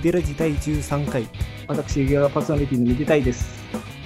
[0.00, 1.26] メデラジ第13回。
[1.68, 3.62] 私、レギュラーパーソナリティのめでたいです。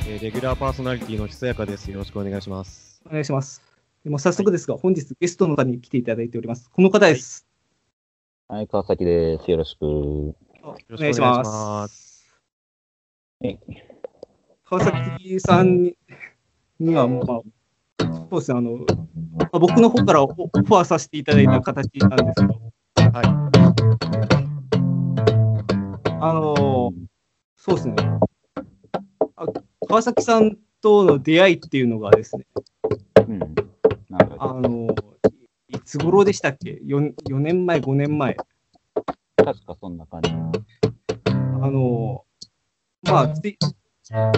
[0.09, 1.89] えーレギュラーパーソナリティのひそやかです。
[1.89, 3.01] よろしくお願いします。
[3.07, 3.63] お願いします。
[4.03, 6.69] でもう早速ですが、本日ゲストの方に来ていただいております。
[6.69, 7.47] この方です。
[8.49, 9.49] はい、川崎です。
[9.49, 9.85] よろしく。
[9.85, 10.35] およ
[10.89, 11.47] ろ願いししくお願いしま。
[11.47, 12.27] ます
[13.41, 13.61] はい
[14.65, 15.97] 川崎さんに
[16.81, 18.79] には、まあ、そうですね、あの、
[19.39, 22.61] まあ僕の方からオオファーさせていただいた形なんですけど、
[23.13, 23.45] は
[26.27, 26.91] あの、
[27.55, 27.97] そうですね、
[29.37, 29.47] あ
[29.87, 32.47] 川崎さんとの出会いっていうのがですね、
[33.29, 33.39] うん。
[33.39, 33.55] なん
[34.31, 34.89] だあの、
[35.69, 38.39] いいつ頃でしたっけ？4, ?4 年前、5年前。
[39.37, 40.31] 確かそんな感じ。
[40.31, 40.35] あ
[41.71, 42.25] の、
[43.03, 43.59] まあ、ツイ
[44.03, 44.33] ツイッ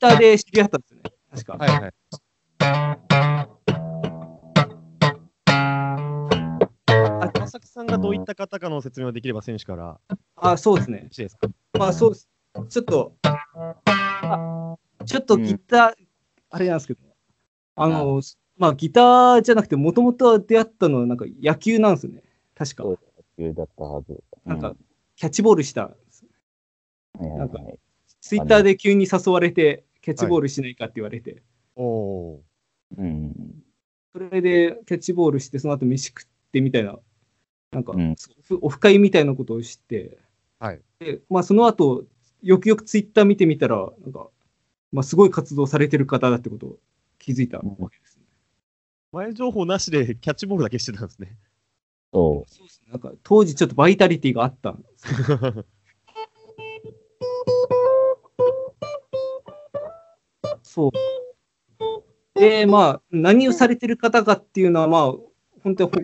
[0.00, 1.12] ターで知り合ったんですよね。
[1.30, 1.54] 確か。
[1.54, 1.58] い。
[1.70, 1.88] はいは
[3.46, 3.48] い。
[7.48, 10.00] あ川崎さんがどういった方かの説明をできれば選手からよ
[10.36, 11.48] あ、そうですねですか？
[11.78, 12.28] まあ、そうです。
[12.68, 16.06] ちょっと、あちょっとギター、
[16.50, 17.00] あれなんですけど、
[17.76, 18.20] あの、
[18.56, 22.22] まあ、ギターじゃなくて、もともと出会ったのは、なんか野球なんですよね。
[22.56, 22.98] 確か野
[23.36, 24.20] 球だったはず。
[24.44, 24.74] なんか、
[25.14, 26.24] キャッチボールしたんです。
[27.20, 27.78] うん、はいはいはい。
[28.20, 31.42] ツイッターで急に誘われて、キャッチボールしないかって言われて、
[31.76, 32.42] おお
[32.96, 33.34] うん。
[34.12, 36.98] それでキャッチボールして、その後飯食ってみたいな、
[37.70, 38.16] なんか、うん
[38.60, 40.18] オフ会みたいなことをして、
[40.58, 40.80] はい。
[40.98, 42.04] でで、まあ、その後、
[42.42, 44.28] よくよくツイッター見てみたら、なんか、
[44.92, 46.78] まあ、すごい活動されてる方だってことを
[47.18, 48.24] 気づいたわけですね。
[49.12, 51.36] 前情報なしでキャッチボールだけしてたんですね。
[52.12, 52.92] そそうですね。
[52.92, 55.06] なんか、当時ちょっとバイタリティがあったんです
[60.62, 60.90] そう。
[62.38, 65.12] で、まあ、何をされてる方かっていうのは、まあ、
[65.62, 65.98] 本当にほ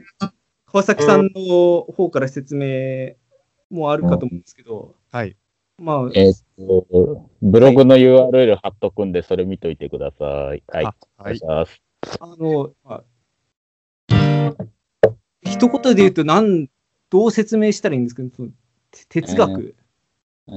[0.74, 3.14] 川崎さんの方から説明
[3.70, 5.36] もあるかと思うんですけど、はい。
[5.78, 10.64] まあう。、えーっと、ブログの URL 貼っとくんで、それ見といてください。
[10.66, 10.84] はい。
[10.84, 11.44] あおはい願いし。
[11.44, 11.80] ます。
[12.18, 13.04] あの、ま
[14.08, 14.64] あ、
[15.42, 16.66] 一言で言うと、なん、
[17.08, 18.48] どう説明したらいいんですかね、その
[18.90, 19.76] て哲学、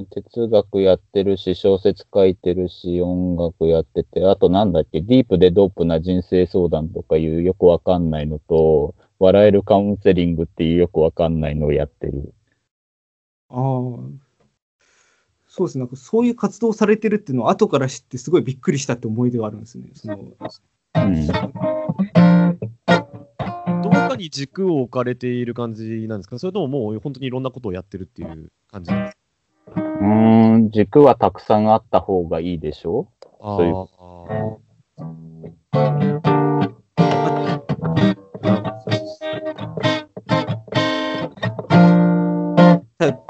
[0.10, 12.34] 哲学やってるし、小説書いてるし、音楽やってて、あとなんだっけ、ディープでドープな人生相談とかいうよくわかんないのと、笑えるカウンセリングっていうよくわかんないのをやってる。
[13.50, 13.58] ああ。
[15.48, 19.90] そうですね、なんかそういう活動されてるっていうのを後から知って、すごいびっくりしたって思い出があるんですね。
[19.94, 20.36] そのうん。
[23.82, 26.38] どこかに軸を置かれている感じなんですか？
[26.38, 29.18] それとももう本当にいろんなことをやってるっていう感じなんです
[29.74, 29.82] か？
[29.82, 33.08] うーん、軸はたくさんあった方がいいでしょ？
[33.42, 33.74] あそういう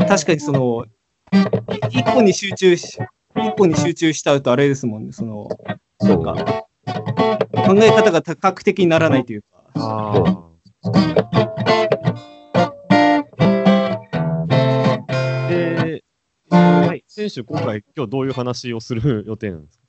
[0.07, 0.89] 確かにその、い
[1.99, 2.97] 一個に集中し、
[3.35, 5.47] 一個に集中しちゃうとあれですもんね、その、
[5.99, 6.35] なんか、
[7.65, 9.47] 考え方が多角的にならないというか。
[9.75, 10.47] あー
[15.49, 16.03] で、
[16.49, 17.03] はい。
[17.07, 19.85] 選手、今回、今日どういう話をする予定なんですか？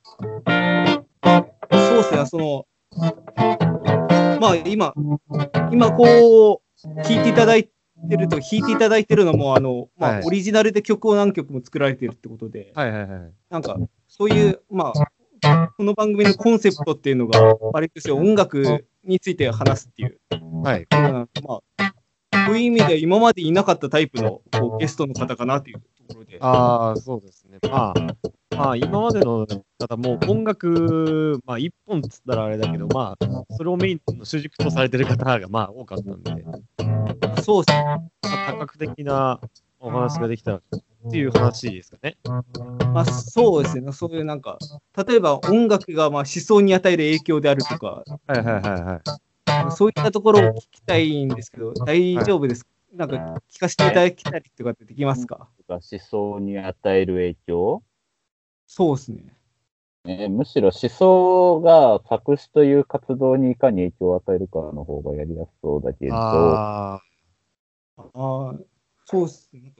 [1.70, 2.66] そうですね、その、
[4.40, 4.92] まあ今、
[5.70, 7.68] 今こう、聞いていただい
[8.08, 13.32] てると、弾いていただいてるのも、あの、まはいあオリジナルで曲を何曲も作られてるってことで、はいはいはい。
[13.50, 20.20] なんか、そういう、まあ、この番組のコンセプトっていうのが、あれですよ、音楽について話すっていう。
[20.62, 20.86] はい。
[20.90, 21.94] まあ、
[22.48, 26.38] そういう意味で今までいなかったタイプのこうゲストの方かなというところで。
[26.40, 27.58] ああ、そうですね。
[27.70, 29.46] まあ、まあ、今までの
[29.78, 36.44] 方も音楽、まあ、一本っつったらあれだけど、まあ、それをメインの主軸とされてる方が、まあ、多かったんで、
[37.42, 37.84] そうですね。
[38.22, 39.40] まあ、多角的な
[39.78, 42.16] お話ができたらっていう話ですかね。
[42.92, 43.92] まあ、そうですね。
[43.92, 44.58] そういうなんか、
[45.06, 49.27] 例えば音楽がまあ思想に与える影響であるとか、はいはいはいはい。
[49.70, 57.82] そういったところを聞きたいんですけど、大丈夫ですか、なんか聞かせていただきたりとかってできますか、思想に与える影響？
[58.66, 59.34] そうですね。
[60.06, 67.00] えーむしろ思想が作詞という活動にいかに影響を与えるかの方がやりやすそうだけど、ああ
[68.14, 68.54] あ、
[69.04, 69.50] そうです。
[69.52, 69.74] ね。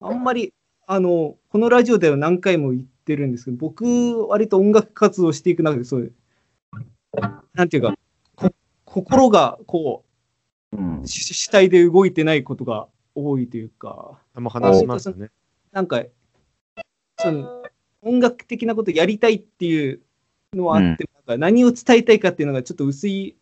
[0.00, 0.52] あんまり、
[0.86, 6.14] あの、このラジオでは何回も言ってるんですけど、僕、割と音楽活動していく中で、そういう、
[7.54, 7.96] なんていうか、こ
[8.90, 10.04] 心が、こ
[10.72, 15.30] うんう、し主体で動いてないことが多いというか、あ、もう話しますよね。
[15.72, 16.04] なんか、
[17.18, 17.62] その、
[18.02, 20.00] 音楽的なことやりたいっていう
[20.54, 23.36] のはあって、なんか何を伝えたいかっていうのがちょっと薄い、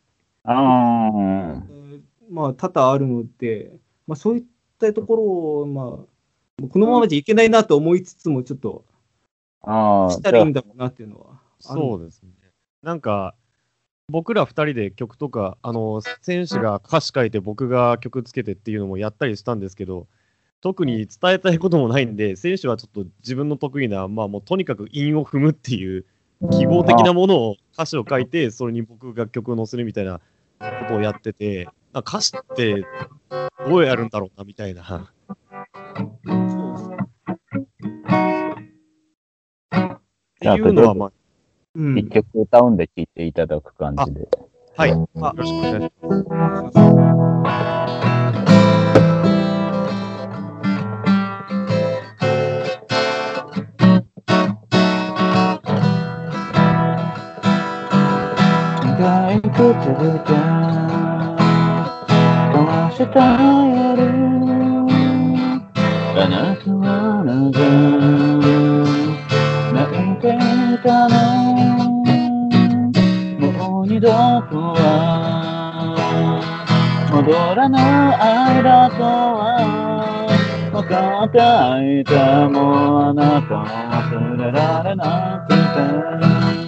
[0.45, 3.73] ああ、うんまあ、多々あるので、
[4.07, 4.45] まあ、そういっ
[4.87, 5.23] ったところ
[5.63, 6.05] を、ま
[6.63, 8.85] あ、このままじゃいけないなと思いつつも、ちょっと、
[9.63, 11.41] ああ、したらいいんだろうなっていうのは。
[11.67, 12.31] あるそうですね。
[12.83, 13.35] なんか、
[14.11, 20.07] 僕ら二人で曲とか、あの、選手が歌詞書いて僕が曲つけてっていうのもやったりしたんですけど、
[20.63, 26.07] 特に伝えたいこともないんで、選手はちょっと自分の得意な、まあもうとにかく韻を踏むっていう、
[26.51, 30.21] 記号的なものを、歌詞を書いて、それに僕が曲を載せるみたいな
[30.59, 32.87] ことをやってて、あ歌詞って
[33.69, 35.13] どうやるんだろうなみたいな。
[39.75, 41.13] っていうのは、まあ、うん。
[41.97, 44.29] 一曲歌うんで聴いていただく感じで。
[44.77, 44.91] はい。
[44.91, 46.79] よあろしくお願いします。
[58.99, 60.19] 退屈で
[62.53, 63.23] 壊した
[63.71, 64.03] 夜
[66.17, 68.18] あなたはなぜ
[70.21, 70.39] てい
[70.83, 71.19] たの。
[73.39, 74.15] もう二度と
[74.75, 75.99] は
[77.11, 79.59] 戻らないだとは
[80.73, 81.39] 分かって
[82.01, 82.15] いて
[82.49, 85.55] もあなたを忘れられなく
[86.63, 86.68] て。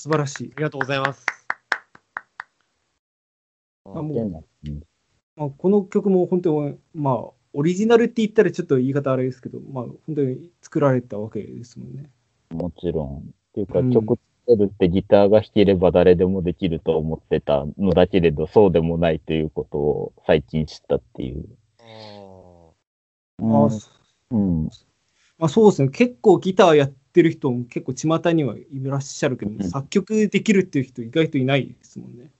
[0.00, 0.48] 素晴らしい。
[0.50, 1.26] りがとうございます。
[3.84, 4.80] あもううん
[5.34, 12.10] まあ、この曲も本当に、まあ、オリジナルって言ったらちょっと言い方あれですけど、まあ、本当に作られたわけですもんね。
[12.50, 13.18] もちろん。
[13.18, 13.22] っ
[13.54, 21.44] ていうか、うん曲作るってギターが弾ければ誰でもできると思ってたのだけれど、そうでもないということを最近知ったっていう。
[23.42, 23.90] ああそ
[24.30, 24.64] うん。
[25.38, 25.88] まあ、そうですね。
[25.88, 32.30] 結構ギターやってる人も結構巷にはいらっしゃるけど、うん作曲できるっていう人意外といないですもんね。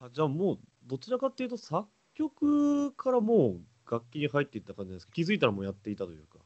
[0.00, 5.12] あじゃあもう、どちらかっていうと、作曲からもう楽器に入っていった感じですか？
[5.12, 6.38] 気づいたらもうやっていたというか。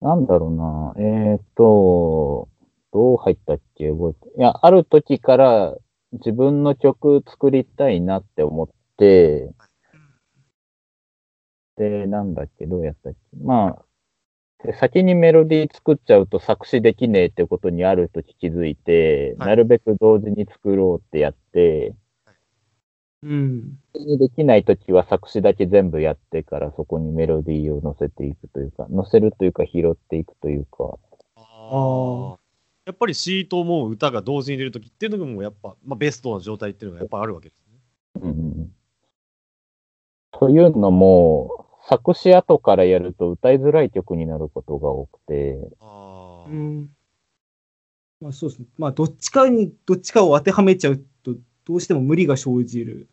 [0.00, 0.94] なんだろうな。
[0.96, 2.48] えーっと、
[2.92, 3.90] どう入ったっけ？
[3.90, 4.38] 覚えて。
[4.38, 5.76] いや、ある時から
[6.12, 9.52] 自分の曲作りたいなって思って、
[11.76, 13.18] で、なんだっけ、どうやったっけ？
[13.42, 13.78] まあ、で
[14.78, 21.94] 先にメロディー作っちゃうと作詞できねえってことにある時気づいて、はいなるべく同時に作ろうってやって、
[23.24, 23.78] うん。
[24.18, 30.98] できない時は作詞だけ全部やってからそこにメロディーを乗せていくというか、乗せるというか拾っていくというか、
[31.36, 32.36] あ
[32.84, 37.78] やっぱりシートも歌が同時に出るときっていうのもやっぱ、まあ、ベストな状態っていうのがやっぱあるわけですね。
[38.22, 38.72] うんうん
[40.34, 46.90] というのも、作詞後からやると歌いづらい曲になることが多くて、あうん。
[48.20, 48.66] まあそうですね。
[48.78, 51.34] まあどっちかに、どっちかを当てはめちゃうと、
[51.64, 53.08] どうしても無理が生じる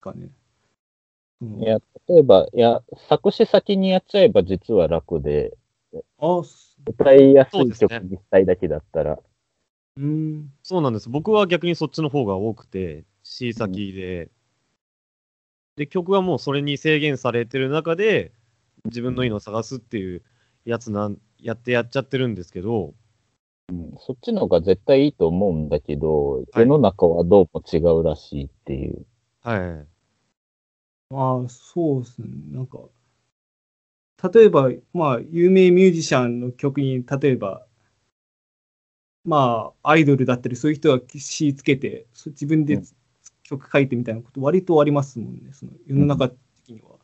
[0.00, 0.30] かね。
[1.42, 1.78] うんいや、
[2.08, 5.56] 例えば、いや、作詞先にやっちゃえば実は楽で、
[6.18, 6.42] あ
[6.86, 9.18] 歌いやすいそうですね曲にしたいだけだったら、
[9.96, 10.52] うん。
[10.62, 11.08] そうなんです。
[11.08, 14.30] 僕は逆にそっちの方が多くて、C 先で、
[15.76, 18.32] で、曲はもうそれに制限されてる中で、
[18.86, 20.22] 自分のいいのを探すっていう
[20.64, 22.94] やつなん、やってやっちゃってるんですけど、
[23.68, 29.06] うんそっちの方が絶対いいと思うんだけど、はい世の中はどうも違うらしいっていう。
[29.42, 29.86] はい。
[31.08, 32.28] まあそうですね。
[32.52, 32.78] なんか、
[34.32, 37.64] 例えば、まあ有名ミュージシャンの曲に、例えば、
[39.24, 42.84] まあアイドルだったり、そういう人が詞つけて、そ自分でうん
[43.44, 45.52] 曲書いてみたいなこと、割とありますもんね。
[45.52, 46.96] その世の中的には。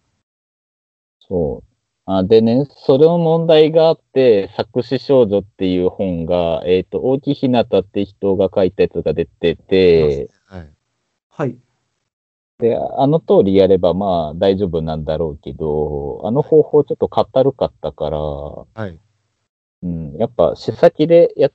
[1.20, 1.70] そう。
[2.06, 10.70] あでね、それの問題があって、作詞少女っていう本が、えっ、と、大木ひなたって人が書いたやつが出てて、はい。
[11.28, 11.56] はい。
[12.58, 18.98] で、あの通りやればまあ大丈夫なんだろうけど、あの方法ちょっとかったるかったから、はい。
[19.82, 21.52] うん、やっぱ詩先でやっ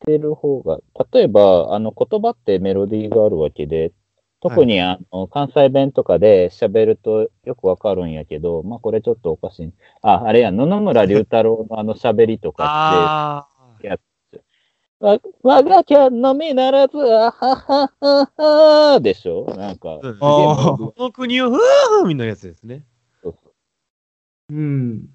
[0.00, 0.78] てる方が、
[1.12, 3.92] 例えば、あの言葉ってメロディーがあるわけで、
[4.40, 9.72] 特にあの関西弁とかで喋るとよくわかるんやけど、まあこれちょっとおかしい。
[10.02, 13.78] あ、あれや、野々村龍太郎のあの喋りとかああ。
[13.78, 13.88] って、
[15.00, 19.44] わ我がキャンのみならず、あははははでしょ？
[19.56, 22.84] なんか、うんあーこの国をふーみたいなやつですね。
[23.22, 25.06] そうそううん。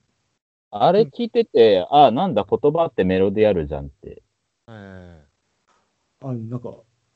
[0.72, 4.22] あれ聞いてて、あ、なんだ言葉ってメロディーあるじゃんって。
[4.66, 4.78] はい。
[6.26, 6.74] あなんか、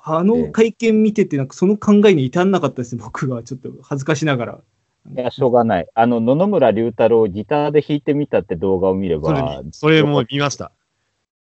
[0.09, 3.43] あの会見見てて、なんかその考えに至んなかったですね、僕が。
[3.43, 4.59] ちょっと恥ずかしながら。
[5.15, 5.87] いや、しょうがない。
[5.93, 10.65] あの、野々村龍太郎ギターで弾いてみたって動画を見れば、にそれも見ました。
[10.65, 10.77] うん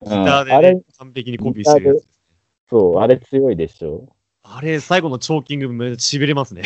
[0.04, 2.12] ギターで、あれね、完璧にコピーしてるやつですね。
[2.70, 4.08] そう、あれ強いでしょ。
[4.42, 6.64] あれ、最後のチョーキングめっちゃ痺れますね。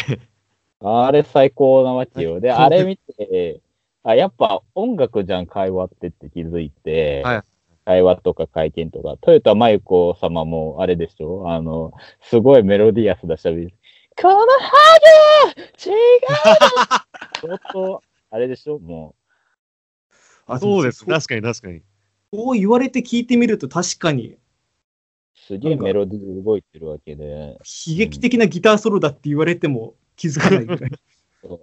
[0.81, 2.41] あれ最高なわけよ。
[2.41, 3.61] で、はいあれ見て、
[4.03, 7.43] あ、やっぱ音楽じゃん、会話ってって気づいて、はい
[7.87, 11.49] 会話とか会見とか、豊田真由子様もあれでしょ？
[11.49, 13.75] あの、すごいメロディアスだしゃべり。
[14.21, 14.45] このハ
[15.55, 18.81] グ違う相当、あれでしょ？
[18.81, 19.15] も
[20.47, 21.07] あそうです。
[21.07, 21.83] 確かに確かに。
[22.35, 24.39] そう言われて聞いてみると確かにう、
[25.35, 27.57] すげえメロディー動いてるわけで。
[27.87, 30.91] 悲劇的なギターソロだって言われても気づかないぐらい。
[31.41, 31.61] そう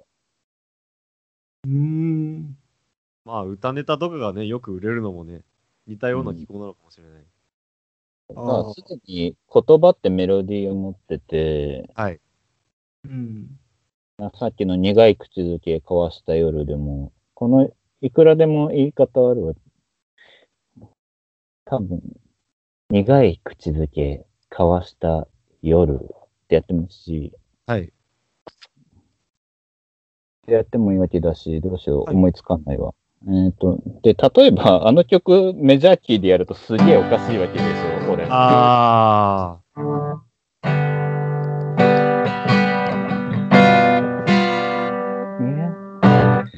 [1.65, 2.57] うーん。
[3.25, 5.41] まあ、歌ネタとかがね、よく売れるのもね、
[5.87, 7.23] 似たような気候なのかもしれない。
[8.29, 12.19] だからすでに言葉ってメロディーを持ってて、はい。
[13.05, 13.59] うん。
[14.39, 17.69] さっきの苦い口づけ交わした夜でも、この
[18.01, 19.53] いくらでも言い方あるわ。
[21.65, 22.01] 多分、
[22.89, 25.27] 苦い口づけ交わした
[25.61, 25.97] 夜っ
[26.47, 27.33] てやってもいいし、
[27.65, 27.91] はい。
[30.47, 32.93] やってもいいわけだし、どうしよう、はい思いつかないわ。
[33.25, 38.27] えっ、と、で、例えば、 あの曲、メジャーキーでやるとすげえおかしいわけでしょ、これ。
[38.29, 39.83] ああ。
[45.39, 45.71] ね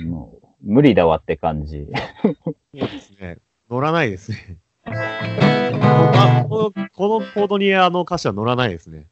[0.06, 1.88] もう無理だわって感じ。
[2.24, 2.36] そう
[2.74, 3.38] ですね。
[3.70, 4.58] 乗らないですね。
[4.86, 9.08] あこのこのコードにあの歌詞は乗らないですね。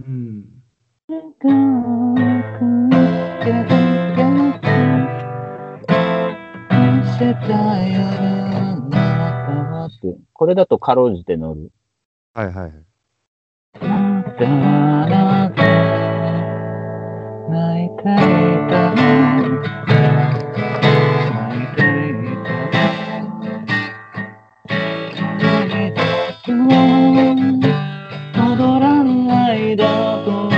[0.00, 0.44] うん。
[10.32, 11.70] これだとかろうじて乗る。
[12.34, 12.72] はいはいはい。
[13.78, 13.88] 泣
[17.84, 18.04] いてい
[18.68, 21.80] た泣いてい
[22.34, 22.42] た
[28.36, 29.84] 戻らないだ
[30.24, 30.50] と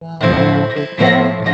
[0.00, 0.18] あ
[0.74, 1.04] れど
[1.50, 1.53] っ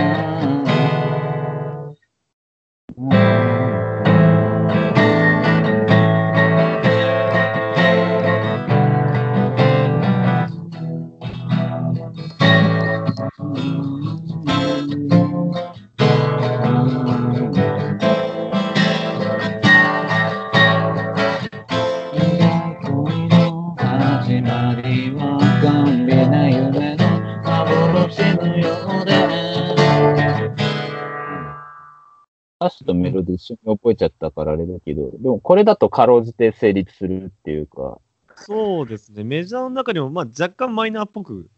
[33.51, 37.99] に覚えちゃったからあれだけど、でもこれだとかろうじて成立するっていうか、
[38.43, 39.23] そうですね。
[39.23, 41.49] メジャーの中でも、まあ、若干マイナーっぽく。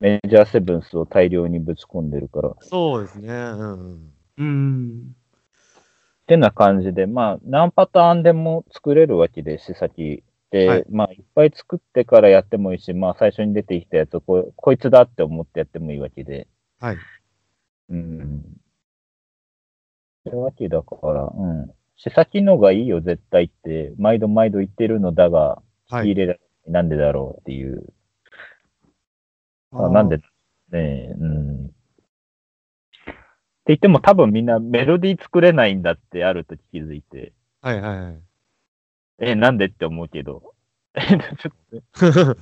[0.00, 2.48] メジャーセブンスを大量にぶち込んでるから。
[2.48, 3.28] っそうですね。
[3.28, 4.12] うんうん。
[4.38, 5.16] うん。
[6.26, 16.48] てな感じで、まあ、何パターンでも作れるわけで、し先で、はいまあ、いっぱい作ってからやってもいいし、まあ、最初に出てきたやつをこ、こいつだって思ってやってもいいわけで。
[16.80, 16.96] はい。
[17.90, 18.42] うん。
[20.24, 21.70] そういうわけだから、うん。
[21.96, 26.06] し先のがいいよ、絶対って、毎度毎度言ってるのだが、はい。
[26.06, 27.92] 入れられないなんでだろうっていう。
[29.72, 30.22] あなんで、ね
[30.72, 31.66] え、うん。
[31.66, 38.20] って言っても多分みんなメロディー作れないんだってあると気づいて、はいはいはい。
[39.20, 40.54] え、なんでって思うけど。
[40.94, 42.36] ちょっと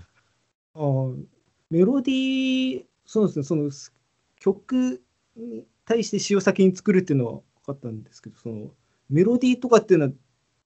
[0.75, 1.25] あー
[1.71, 3.95] メロディー、そうですね、そのす
[4.41, 5.03] 曲
[5.37, 8.69] に対して詩を先に作るっていうのは分かったんですけど、その
[9.09, 10.13] メロディーとかっていうのは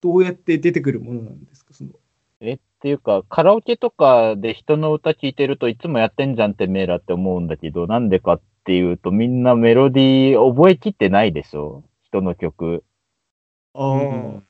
[0.00, 1.72] どうやって出てくるものなんですか？
[1.74, 1.90] その。
[2.40, 11.84] え、っていうか、カラオケとかで人の歌聴いてるといつもやってんじゃんってメーラって思うんだけど、なんでかっていうとみんなメロディー覚えきってないでしょ？
[12.02, 12.84] 人の曲。
[13.72, 14.46] あうん。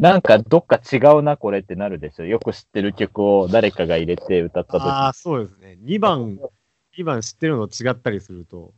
[0.00, 2.24] なんかどっか違うな、これってなるでしょ？
[2.24, 4.82] よく知ってる曲を誰かが入れて歌った時。
[4.82, 5.78] ああ、そうですね。
[5.84, 6.40] 2番、
[6.98, 8.72] 2番知ってるの違ったりすると。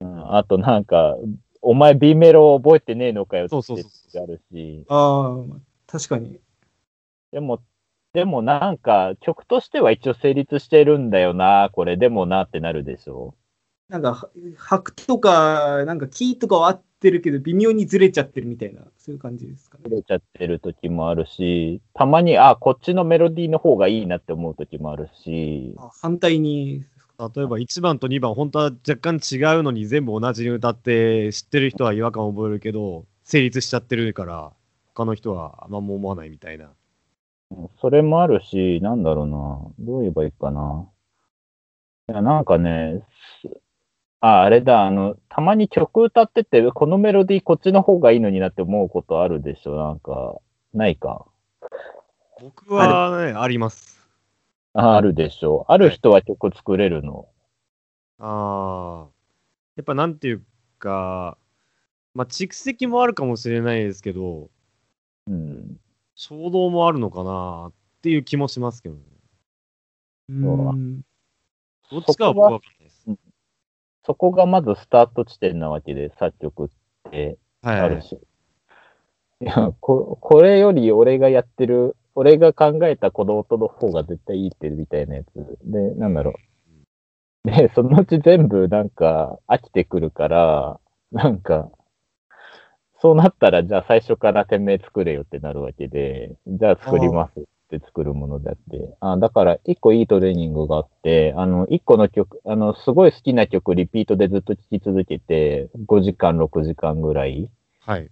[0.00, 0.36] うん。
[0.36, 1.16] あとなんか、
[1.62, 4.22] お前 B メロ覚えてねえのかよってそうそうそうそう。
[4.22, 6.38] あるし、あー、確かに。
[7.32, 7.60] でも、
[8.12, 13.34] でもなんか曲としては一応成立してるんだよな、これでもなってなるでしょ。
[13.88, 19.84] なんか、は拍とか、なんかキーとかは合ってるけど、微妙にずれちゃってるみたいな、そういう感じですかね。
[19.88, 26.84] ずれちゃってる時もあるし、たまに、あ、こっちのメロディーの方がいいなって思う時もあるし、あ反対に、
[27.18, 34.52] 例えば1番と2番、本当は若干違うのに全部同じに歌って、知ってる人は違和感を覚えるけど、成立しちゃってるから、
[34.94, 36.70] 他の人はあんまも思わないみたいな。
[37.80, 40.86] それもあるし、なんだろうな、どう言えばいいかな。
[42.08, 43.02] いや、なんかね、
[43.42, 43.48] す
[44.20, 50.36] あ、あれだ、あの、たまに曲歌ってて、このメロディーこっちの方がいいのになって思うことあるでしょなんか、
[50.74, 51.26] ないか。
[52.40, 53.95] 僕はね、あります。
[54.78, 57.28] ああるでしょある人は曲作れるの。
[58.18, 59.08] ああ。
[59.76, 60.42] やっぱなんていう
[60.78, 61.38] か、
[62.14, 64.50] まあ蓄積もあるかもしれないですけど、
[65.28, 65.80] うん。
[66.14, 69.00] 衝動もあるのかなっていう気もしますけどね。
[70.28, 71.00] うん。
[71.90, 73.06] どっちかは僕は分かんないです。
[74.04, 76.68] そこがまずスタート地点なわけで、作曲っ
[77.10, 77.86] てはい、はい。
[77.86, 78.18] あるし。
[79.40, 85.26] いやこ、これより俺がやってる、俺が考えたこの音の方が絶対いいってみたいなやつ。
[85.64, 86.34] で、なんだろ
[87.44, 87.50] う。
[87.50, 90.80] で、そのうち全部なんか飽きてくるから、
[91.12, 91.70] なんか、
[93.02, 98.96] そうなったらじゃあ最初から店名作れよってなるわけで、じゃあ作りますって作るものであって。
[99.00, 107.50] あだから一個いいトレーニングがあって、あの、一個の曲、あの、すごい好きな曲リピートでずっと聴き続けて、5時間、6時間ぐらい。
[107.80, 108.08] はい。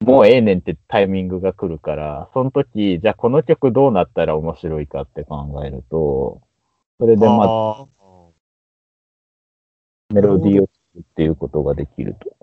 [0.00, 6.40] もうええねんってタイミングが来るから、その時、じゃあこの曲どうなったら面白いかって考えると、
[6.98, 7.86] それでまあ
[10.10, 12.36] ずメロディーを作るっていうことができると。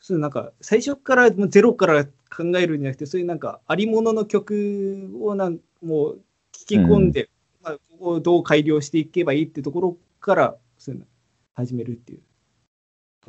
[0.00, 6.20] そうなんか最初からもうゼロから考えるんじゃなくてそういうなんかありものの曲をなんもう
[6.52, 7.28] 聞き込んで、
[7.62, 11.06] まあ、ここをどう改良していけばいいってところからそういうの
[11.54, 12.22] 始めるっていう。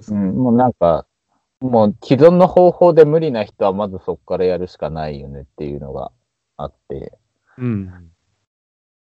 [0.10, 1.06] うん、もうなんか、
[1.64, 6.12] もう既存の方法で無理な人はまずそこからやるしかないよねっていうのが
[6.58, 7.14] あって。
[7.58, 7.90] うん。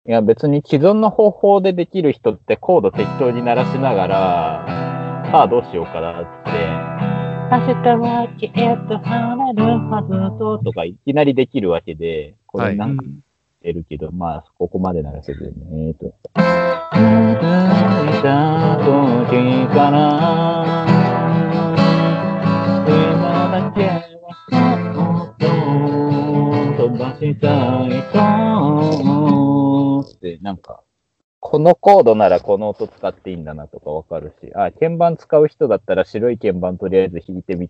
[0.06, 4.66] いや別に既存の方法でできる人ってコード適当に鳴らしながら、
[5.32, 6.52] さあどうしようかなって、
[7.50, 13.10] 明日はきっと晴れるはずと、とかいきなりできるわけで、これなんかし
[13.62, 16.14] てるけど、まあ、ここまでならせずに、えっ、と。
[25.40, 30.84] 飛ばしたいとって、なんか、
[31.40, 37.70] このコードならこの音使っていいんだなとかわかるし、あ、鍵盤使う人だったら白い鍵盤とりあえず弾いてみ、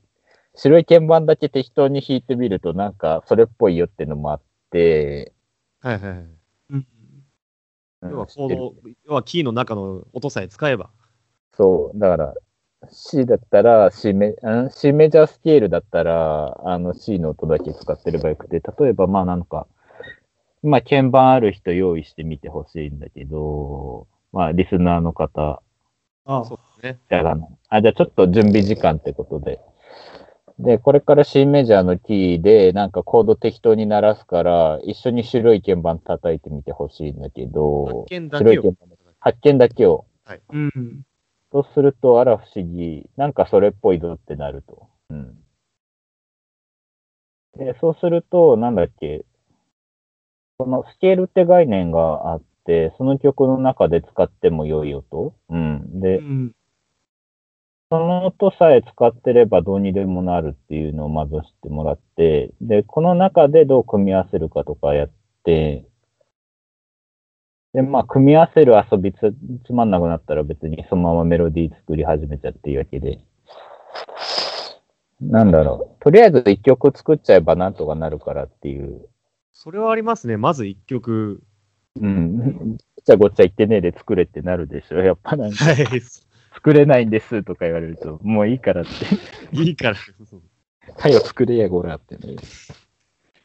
[0.56, 5.34] 白い鍵盤だけ適当に弾いてみるとなんかそれっぽいよってのもあって、
[5.82, 6.18] はいはいはい。
[6.72, 6.88] うん。
[8.02, 8.12] うん。
[8.12, 8.74] 要はコード、
[9.06, 10.90] 要はキーの中の音さえ使えば。
[11.56, 12.34] そう、だから、
[12.88, 14.36] C だったら C メ、ん
[14.72, 19.68] ？C メジャースケールだったら、あの C の音だけ使ってればよくて、例えばまあなんか、
[20.64, 25.62] まあ鍵盤ある人用意してみてほしいんだけど、まあリスナーの方、
[26.26, 27.00] あそうですね。
[27.10, 27.20] じゃ
[27.70, 29.60] あじゃあちょっと準備時間ってことで。
[30.60, 38.68] で、これから C メジャーのキーで、なんかコード適当に鳴らすから、一緒に白い鍵盤叩いてみてほしいんだけど、発見だけを白い鍵。
[38.68, 38.76] 盤
[39.20, 40.06] 発見だけを。
[40.52, 41.04] うん。
[41.52, 44.88] そうすると、あら不思議、なんかそれっぽいぞってなると。
[45.10, 45.44] うん。
[47.58, 49.24] で、そうすると、なんだっけ、
[50.60, 55.34] そのスケールって概念があって、その曲の中で使っても良い音。
[55.50, 55.90] うん。
[55.96, 56.52] うで、ん。
[57.92, 65.12] その音さえ使ってればどうにでもなるっていうのをまず知ってもらって、で、この中でどう組み合わせるかとかやっ
[65.44, 65.89] て、
[67.74, 73.20] で、まあ、組み合わせる遊びつつまんなくなったら別にそのままメロディー作り始めちゃっていいわけで。
[75.22, 76.04] なんだろう。
[76.04, 79.08] とりあえず一曲作っちゃえばなんとかなるからっていう。
[79.54, 80.38] それはありますね。
[80.38, 81.44] まず一曲。
[82.00, 82.78] うん。
[82.78, 85.00] ごちゃごちゃ言ってねえで作れってなるでしょ。
[85.00, 85.76] やっぱなんかはい。
[86.54, 88.92] 作れないんですとか言われると、もういいからって。
[89.56, 89.98] いいから。
[90.98, 92.36] はよ作れやごらってね。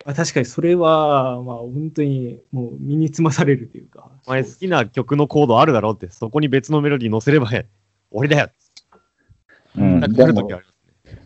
[0.05, 4.11] まあ、確かにそれは、まあ本当にもう身につまされるというか。
[4.27, 7.49] お前好きな曲のコードあるだろうって、そこに別のメロディー乗せれば
[8.11, 8.51] 俺だよ。
[9.77, 10.73] うんなんかでも来るときありま
[11.07, 11.23] すね。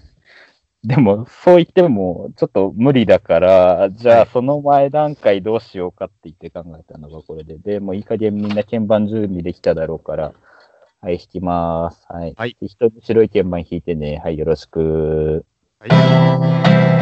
[0.84, 7.58] でも、そう言っても、ちょっと無理だから、じゃあ、はいその前段階どうしようかって言って考えたのがこれで。
[7.58, 10.32] で、もういい加減みんな鍵盤準備できただろうから、
[11.00, 12.06] はい、弾きます。
[12.08, 12.34] はい。
[12.36, 14.20] はい人に白い鍵盤弾いてね。
[14.22, 15.44] はい、よろしく。
[15.80, 16.97] はい。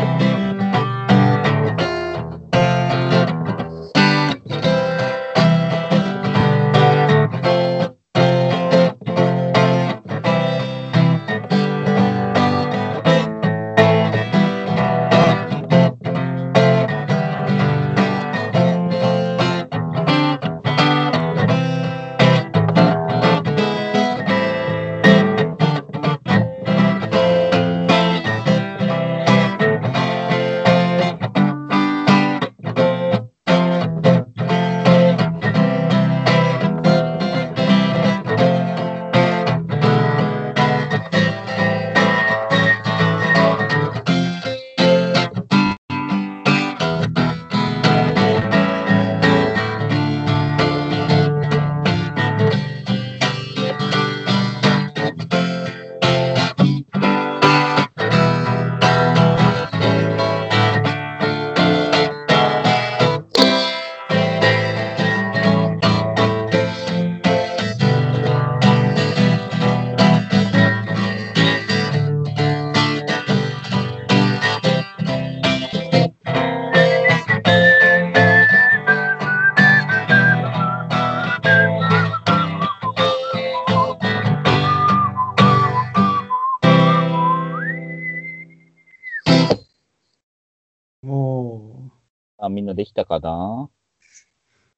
[92.76, 93.68] できたかな？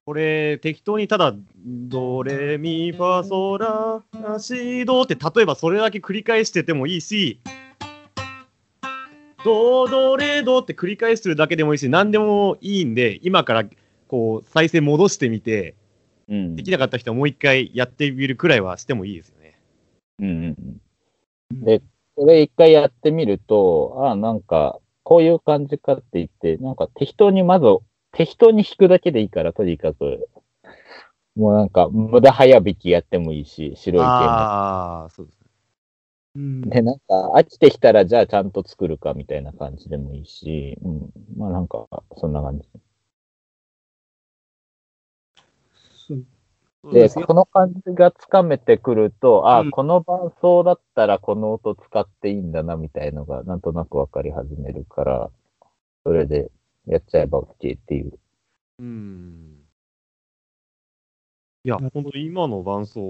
[0.07, 1.35] これ、適当にただ、
[1.67, 7.41] ドレミファソララシドって、例えばそれだけ繰り返しててもいいし、
[9.45, 13.65] ドドレドって繰り返してるだけでもいいし、何でもいいんで、今から
[14.09, 15.75] こう再生戻してみて、
[16.29, 16.57] うん。
[16.57, 19.59] できなかった人はもう一回やってみるくらいはしてもいいですよね。
[20.21, 20.57] うん。
[21.53, 21.83] で、
[22.17, 27.67] これ一回やってみると、あなんか、こういう感じかって言って、なんか適当にまず、
[28.13, 30.29] 適当に弾くだけでいいから、とにかく。
[31.37, 35.47] もうなんか、無駄早弾きやってもいいし、白い剣ああ、そうですね。
[36.37, 41.11] う、うん、で、なんか、飽きてきたら、じゃあちゃんと作るかみたいな感じでもいいし、うん。
[41.37, 42.69] まあなんか、そんな感じ。
[46.93, 55.31] で、この感じがつかめてくると、あ、うんこの伴奏だったらこの音使っていいんだな、みたいのが、なんとなくわかり始めるから、
[56.05, 56.51] それで
[56.89, 58.19] やっちゃえば OK っていう。
[58.81, 59.59] うん。
[61.65, 63.01] いや本当に今の伴奏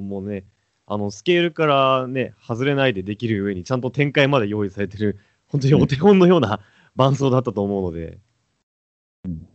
[0.00, 0.44] もね、
[0.86, 6.60] あの、スケールからね、外れないでできる上に、ちゃんと展開まで用意されてる、 本当にお手本のような
[6.96, 8.18] 伴奏だったと思うので、
[9.24, 9.48] うん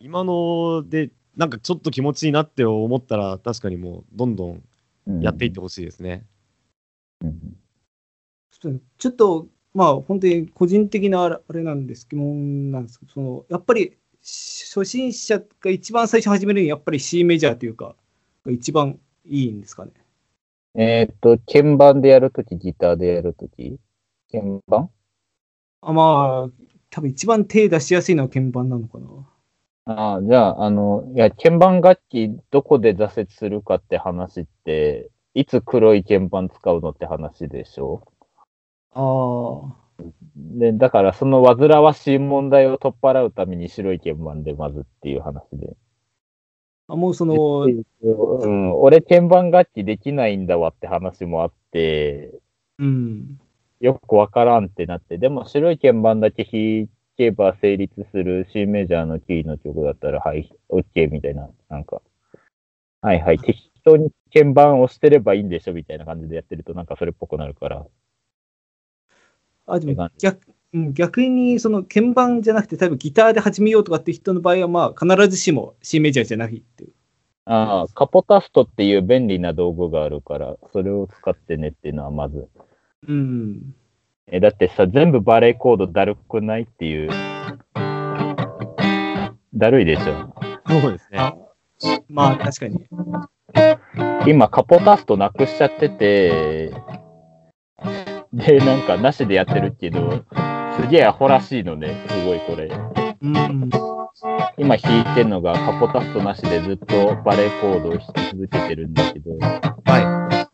[0.00, 4.62] 今ので、なんかちょっと気持ちいいなって思ったら、確かにもう、どんどん
[5.06, 6.24] うんやっていってほしいですね。
[7.20, 7.58] うん
[8.98, 17.94] ちょっと、まあ、本当に個人的なあれなんです、疑問なんですけど、そのやっぱり初心者が一番最初始めるに、やっぱり C メジャーというか、
[18.44, 19.92] が一番いいんですかね？
[20.74, 23.78] えーっと、鍵盤でやるとき、ギターでやるとき？
[24.30, 24.90] 鍵盤？
[25.80, 26.50] あまあ、
[26.90, 29.06] 多分一番手出しやすいのは鍵盤なのかな。
[29.94, 38.02] ああ、じゃあ、あの、いや、鍵盤楽器どこで挫折するかって話って、いつ黒い鍵盤使うのって話でしょ？
[38.98, 40.02] ああ。
[40.34, 45.76] で、だからその煩わしい問題を取っ払うために白い鍵盤でまずっていう話で。
[46.88, 47.66] あもうその、
[48.02, 52.32] うん、俺鍵盤楽器できないんだわって話もあって、
[52.78, 53.38] うん。
[53.80, 62.02] よくわからんってなって、でも白い鍵盤だけ弾けば成立する C メジャーのキーの曲だったら、はい、OK みたいな、なんか、
[63.02, 67.86] はいはい、適当に鍵盤を押してればいいんでしょみたいな感じでやってると、なんかそれっぽくなるから。
[69.68, 70.40] あ、でも逆
[70.74, 76.92] うん逆にその鍵盤じゃなくて、多分ギターで始めようとかって人の場合は、まあ、必ずしも C メジャーじゃないっていう。
[77.46, 82.48] ああ、カポタストっていう便利な道具があるから、それを使ってねっていうのはまず。
[83.08, 83.74] うん。
[84.30, 87.08] え、だってさ、全部バレーコードだるくないっていう。
[89.54, 90.34] だるいでしょ。
[90.68, 91.18] そうですね。
[91.18, 91.34] あ
[92.10, 92.84] まあ、確かに。
[94.26, 96.74] 今、カポタストなくしちゃってて、
[98.32, 100.24] で、なんか、なしでやってるけど、
[100.80, 102.70] すげえアホらしいのね、すごいこれ。
[103.22, 103.70] うん。
[104.56, 110.48] 今弾いてんのが、カポタストなしでずっとバレーコードを弾き続けてるんだけど、は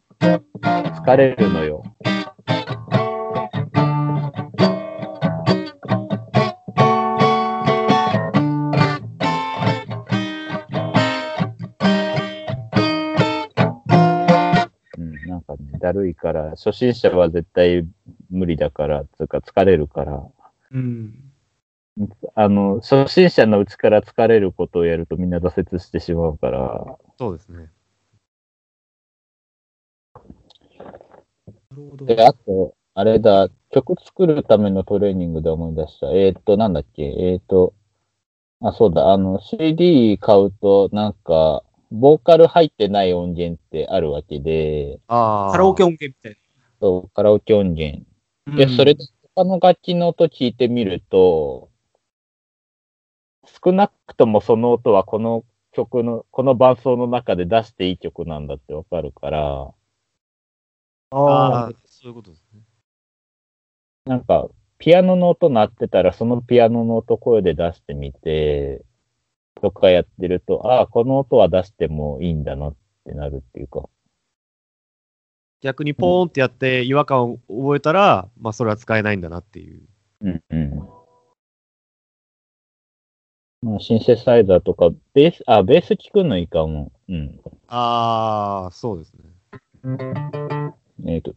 [1.04, 1.82] 疲れるのよ。
[15.84, 17.86] だるいから、初心者は絶対
[18.30, 20.24] 無理だから、つうか疲れるから、
[20.72, 21.14] うん。
[22.34, 27.12] あの、初心者のうちから疲れることをやるとみんな挫折してしまうから、い。
[27.18, 27.70] そうですね。
[32.06, 36.06] で、あと、あれだ、曲作るためのトレーニングで思い出した。
[36.12, 37.74] えーっと、なんだっけ、えーっと、
[38.62, 41.62] あ、そうだ、あの、CD 買うと、なんか、
[41.94, 45.52] ボーカル入ってない音源ってあるわけで、ああ。
[45.52, 46.40] カラオケ音源みたい
[46.80, 48.04] そうカラオケ音源。
[48.46, 48.56] な。
[48.56, 49.04] で、うんそれで
[49.36, 51.70] 他の楽器の音聞いてみると、
[53.64, 59.72] 少なくともその音はこの曲の、この伴奏の中で出していい曲なんだってわかるから、
[61.10, 62.60] ああああ、そういうことですね。
[64.06, 68.84] なんか、ピアノの音鳴ってたら、そのピアノの音声で出してみて、
[69.60, 73.88] とかやってると、ああ、この音は出してもいいんだなってなるっていうか。
[75.60, 79.82] 逆にポーンってやって違和感を覚えたら、まあそれは使えないんだなっていう。
[80.20, 80.94] うんうん。
[83.64, 86.92] まあ、シンセサイザーとか、ベース、あ、ベース聞くのいいかも。
[87.08, 87.40] うん。
[87.68, 89.24] ああ、そうですね。
[91.06, 91.34] えっ、と。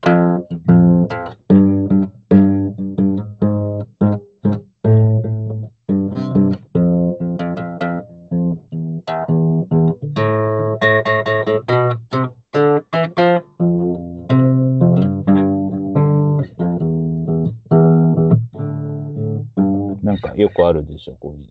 [20.41, 21.50] よくあるでしょ、こういう。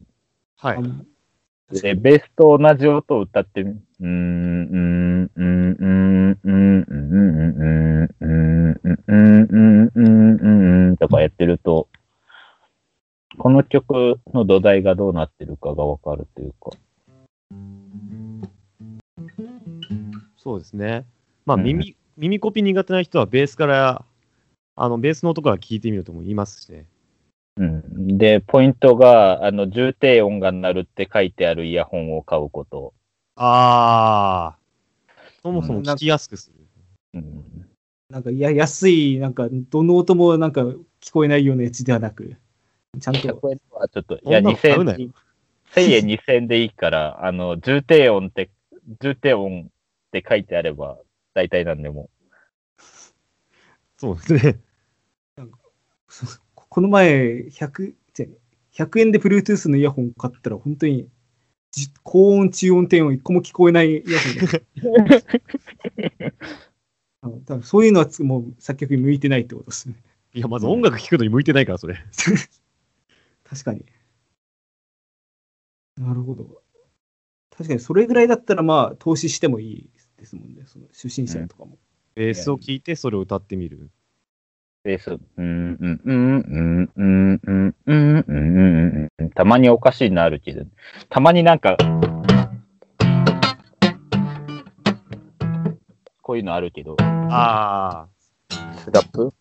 [0.56, 0.82] はい。
[1.80, 11.88] で、ベースと同じ音を歌ってみ、うーん、うーん、うーん、うーん、うーん、うーん、うーん、うーん、うーん、うーん、うーん、とかやってると、
[13.38, 16.70] この曲の土台がどうなってるかがわかるというか。
[20.38, 21.04] そうですね。
[21.44, 24.04] まあうん耳、耳コピ苦手な人はベースから、
[24.76, 26.86] あの、ベースの音から聞いてみるとも言いますしね。
[27.56, 28.18] うん。
[28.18, 32.92] で、ポイントが、あの、重低音が鳴るって書いてあるイヤホンを買うこと。
[33.36, 34.58] ああ。
[35.42, 36.56] そもそも聞きやすくする。
[37.14, 37.68] うん。
[38.10, 40.62] なんか、いや、安い、なんか、どの音もなんか
[41.00, 42.36] 聞こえないようなやつではなく、
[43.00, 45.12] ちゃんと、これはちょっと、いや、そんなの買うな2000よ
[45.74, 48.50] 1000円2000円でいいから、あの、重低音って、
[49.00, 49.68] 重低音っ
[50.12, 50.98] て書いてあれば、
[51.34, 52.10] 大体なんでも。
[53.98, 54.60] そうですね。
[56.08, 56.45] そ う
[56.76, 61.08] この前、100、じゃ100円で Bluetooth のイヤホン買ったら、本当に
[61.70, 64.20] じ高音、中音、低音、一個も聞こえないイヤ
[64.82, 65.22] ホンだ
[67.22, 69.94] あの多分そういうのはつもう作曲に向いてないってことですね。
[70.34, 71.96] いや、まず音楽聴くのに向いてないから、それ。
[73.48, 73.86] 確かに。
[75.96, 76.60] なるほど。
[77.56, 80.64] 確かにそれぐらいだったらまあ投資してもいいですもんね。
[80.66, 81.78] その初心者とかも。
[82.14, 83.88] ベースを聴いてそれを歌ってみる。
[84.86, 90.64] ベース、うん、うん、うん、うん、うん、うん、たまにおかしいのあるけど、
[91.08, 91.76] たまになんか、
[96.22, 98.08] こういうのあるけど、ああ
[98.78, 99.32] スラップ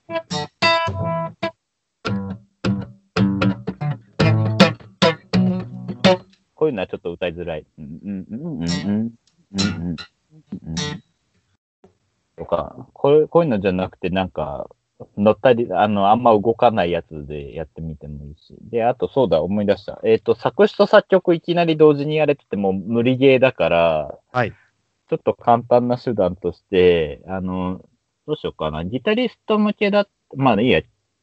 [6.56, 7.68] こういうのはちょっと歌いづらい。
[7.78, 9.12] うんうんうんうんうんうん
[9.54, 9.96] うんうん
[12.36, 14.68] とか、こういうのじゃなくて、なんか、
[15.18, 18.56] 乗ったり、あの、あんま動かないやつでやってみてもいいし。
[18.62, 20.00] で、あと、そうだ、思い出した。
[20.04, 24.54] えっ、と、作詞と作曲いきなり同時にやれてても無理ゲーだから、はい。
[25.10, 27.82] ちょっと簡単な手段として、あの、
[28.26, 28.86] どうしようかな。
[28.86, 30.82] ギタリスト向けだ、まあいいや、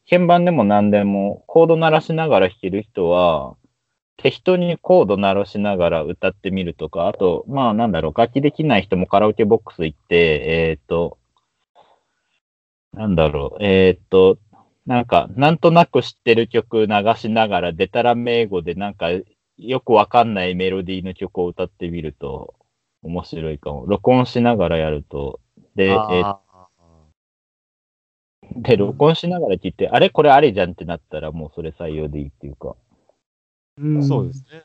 [0.08, 3.56] 鍵盤でも何でも、コード鳴らしながら弾ける人は、
[4.18, 10.16] 適当にコード鳴らしながら歌ってみるとか、あと、まあなんだろう、楽器できない人もカラオケボックス行って、
[10.70, 11.18] えっ、と、
[12.92, 14.38] なんだろう、えっ、と、
[14.86, 19.08] なんか、なんとなく知ってる曲流しながら、デタラメ英語でなんか、
[19.58, 22.54] よくわかんないメロディーの曲を歌ってみると、
[23.02, 23.86] 面白いかも。
[23.86, 25.40] 録音しながらやると。
[25.74, 26.40] で、えーあ
[28.56, 30.10] で、録音しながら聞いて、あれ？
[30.10, 32.76] これあれじゃんってなったら、もうそれ採用でいいっていうか。
[33.78, 34.64] うんそうですね。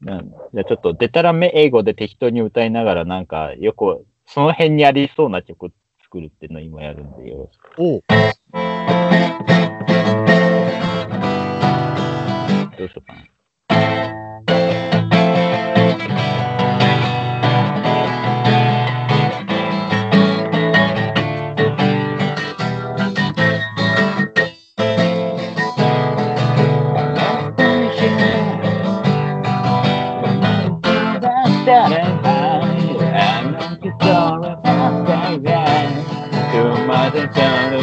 [0.00, 5.72] なんじゃあちょっと、デタラメ英語で適当に歌いながら、なんか、よく、その辺にありそうな曲
[6.10, 7.70] 作るっていうのを今やるんで、よろしく。
[7.78, 8.02] おう
[12.76, 13.30] どうしようかな。
[37.12, 37.79] doesn't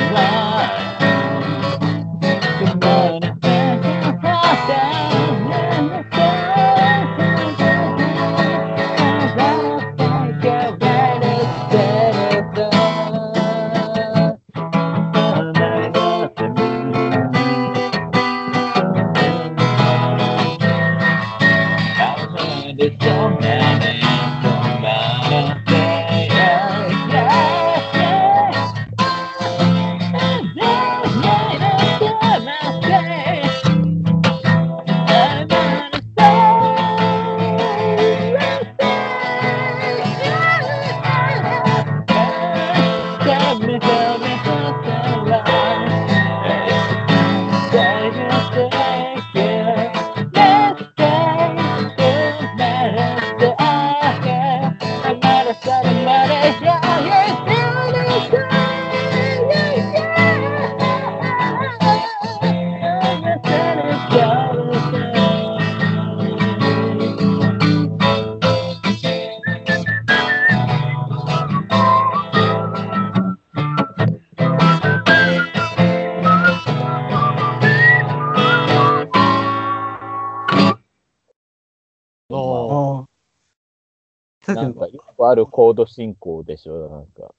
[85.30, 87.34] あるコード進行でしょ、なんか。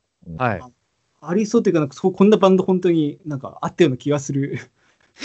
[0.45, 0.61] はい。
[1.20, 4.59] ありそうっていうか、なんかそうこんなバンド本当になんかあったような気がする。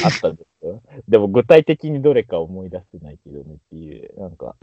[0.04, 0.82] あったんですよ。
[1.08, 4.56] でも具体的にどれか思い出せないけどねっていう、なんか、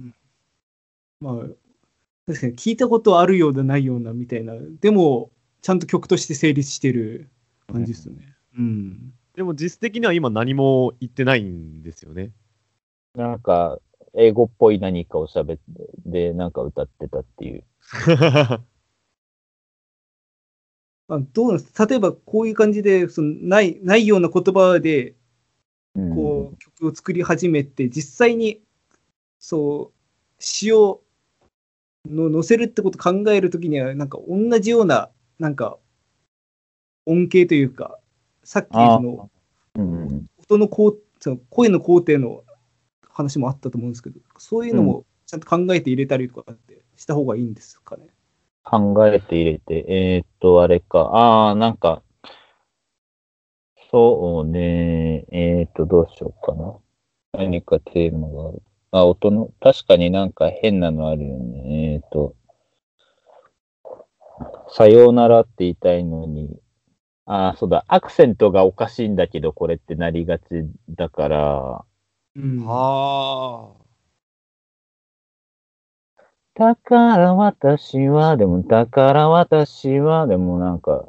[1.20, 1.34] まあ、
[2.26, 4.54] 確かに聞いたことあるようでないようなみたいな。
[4.80, 5.30] でも、
[5.62, 7.28] ちゃんと曲として成立してる
[7.70, 8.34] 感じですよね。
[8.58, 9.12] うん。
[9.36, 12.32] でも実質的には今何も言ってないんですよね。
[13.14, 13.78] なんか、
[14.14, 15.60] 英語っぽい何かを喋って、
[16.06, 17.64] で、なんか歌ってたっていう。
[21.08, 25.16] あどうなんです例えばこういう感じでそのないないような言葉で
[25.94, 26.14] うん。
[26.14, 28.60] こう曲を作り始めて、実際に
[29.38, 31.02] そう詩を
[32.08, 35.78] の載せるってことを考えるときにはなんか同じようななんか
[37.06, 37.98] 音形というか
[38.42, 39.30] さっきの
[39.74, 42.42] うん音のこうその声の工程の
[43.08, 46.69] 話もあったと思うんですけどそういうのもちゃんと考えて入れたりとかって
[47.00, 48.08] した方がいいんですかね。
[48.62, 51.00] 考えて入れて、えーっと、あれか。
[51.00, 52.02] ああ、なんか、
[53.90, 55.24] そうね。
[55.32, 56.78] えーっと、どうしようかな。
[57.32, 58.62] 何かテーマがある。
[58.92, 61.94] あ、音の、確かになんか変なのあるよね。
[61.94, 62.34] えーっと、
[64.68, 66.60] さようならって言いたいのに、
[67.24, 70.44] ああ、そうだ、アクセントがおかしいんだけど、これってなりがち
[70.90, 71.84] だから、
[72.36, 72.64] うん。
[72.68, 73.79] あ
[76.54, 81.08] だから私は、でも、だから私は、でもなんか、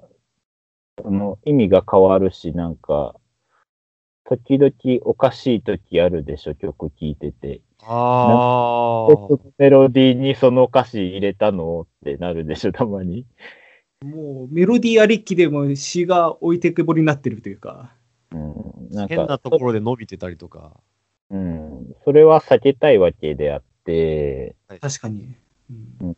[1.02, 3.16] その意味が変わるし、なんか、
[4.26, 7.62] 時々おかしい時あるでしょ、曲聴いてて。
[7.84, 9.08] あ。
[9.10, 13.26] あメロディーにその歌詞入れたのってなるでしょ、たまに。
[14.06, 17.94] もうメロディーありきでも詩が置いてけぼりになってるというか。
[18.32, 20.80] うん、なんか変なところで伸びてたりとか。
[21.30, 25.36] うん、それは避けたいわけであって、確かに。
[26.01, 26.17] うん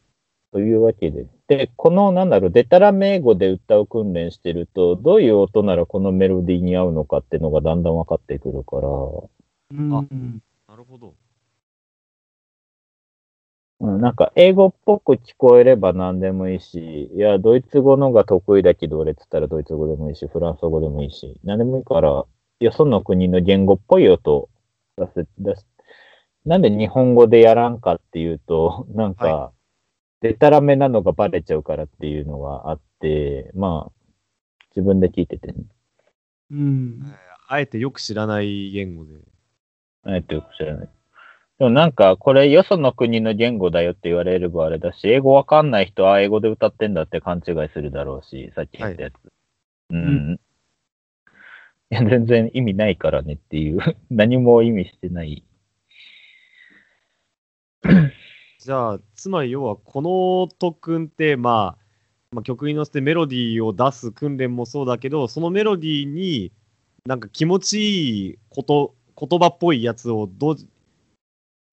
[0.53, 1.25] というわけで。
[1.47, 10.05] で、この、なんだろう、デタラメ英語で歌う訓練してると、どういう音ならこのメロディーに合うのかっていうのがだんだん分かってくるから、うんあ
[10.69, 11.15] なるほど。
[13.79, 22.25] うん、なんか英語っぽく聞こえれば何でもいいし、いや、ドイツ語のが得意だけど、俺っつったらドイツ語でもいいし、フランス語でもいいし、何でもいいから、
[22.59, 24.49] よその国の言語っぽい音
[24.97, 25.67] 出せ、出す。
[26.45, 29.51] なんで日本語でやらんかっていうと、 なんか、は
[30.21, 33.91] デタラメなのがバレちゃうからっていうのがあって、まあ、
[34.75, 35.65] 自分で聞いててね。
[36.51, 37.01] うん。
[37.47, 39.15] あえてよく知らない言語で。
[40.03, 40.89] あえてよく知らない。
[41.59, 49.13] でもなんか、これよその国の言語だよって言われればあれだし、英語わかんない人は英語で歌ってんだって勘違いするだろうし、さっき言ったやつ。
[49.89, 50.39] うん。
[51.91, 53.79] いや、全然意味ないからねっていう。
[54.09, 55.43] 何も意味してない。
[58.59, 61.83] じゃあ、つまり要はこの特訓って、まあ、
[62.31, 66.51] まあ、曲に乗せてメロディーを出す訓練もそうだけど、そのメロディーに
[67.05, 70.57] なんか気持ちいいこと言葉っぽいやつをどう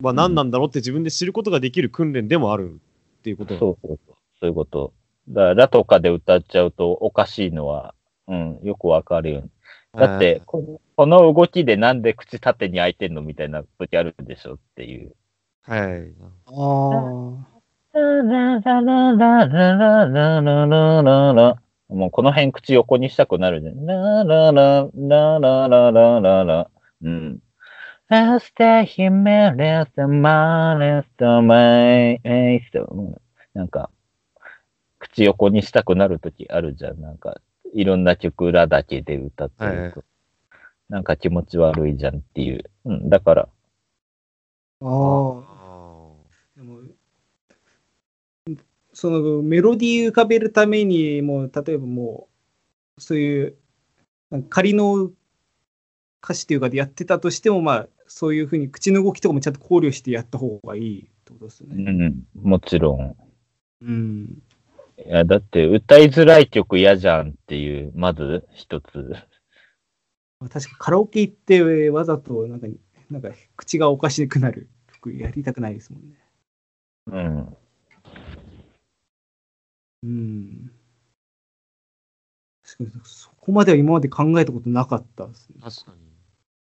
[0.03, 2.81] は何なんだろうって自分で知ることができる訓練でもある
[3.19, 4.17] っていうことそうそうそう。
[4.41, 4.93] そういうこと。
[5.29, 7.95] だから、ラとかで歌っちゃうとおかしいのは、
[8.27, 9.49] うん、よくわかるよね。
[9.95, 15.15] だって、このこの動きでなんで口縦に開いてんのみたいな時あるでしょっていう。
[15.63, 15.81] はい。
[15.81, 16.15] はい。
[16.47, 17.51] ああ。
[21.89, 23.73] もうこの辺口横にしたくなるね。
[23.85, 26.71] ラララララララララ。
[27.03, 27.39] うん。
[28.11, 31.27] Hasta Jiménez de Manes de
[32.21, 33.19] Maestro
[33.55, 33.91] なんか、
[34.99, 37.01] 口横にしたくなるときあるじゃん。
[37.01, 37.41] なんか、
[37.73, 40.05] いろんな曲らだけで歌ってると。
[40.89, 42.65] なんか気持ち悪いじゃんっていう。
[42.85, 43.09] うん。
[43.09, 43.49] だから、
[44.83, 44.89] ああ。
[46.57, 46.81] でも
[49.01, 52.29] そのメロディー浮かべるためにもう例えばも
[52.99, 53.57] うそういう
[54.51, 55.11] 仮の
[56.23, 62.09] 歌詞というかでやってたとしてもまあそういうふうに口の動きとかもちゃんと考慮してやった方がいいってことですようね。
[62.09, 63.17] ん、もちろん。
[63.81, 64.43] うん。
[64.99, 69.15] いや、だって歌いづらい曲嫌じゃんっていう、まず一つ。
[70.41, 72.67] まあ確かカラオケ行ってわざとなんか
[73.11, 76.17] なんか口がおかしくなる曲やりたくないですもんね。
[77.07, 77.57] うん。
[80.03, 80.71] うん。
[82.65, 85.57] 確かにそこまでは今まで考えたことなかったですね。
[85.63, 86.11] 確かに。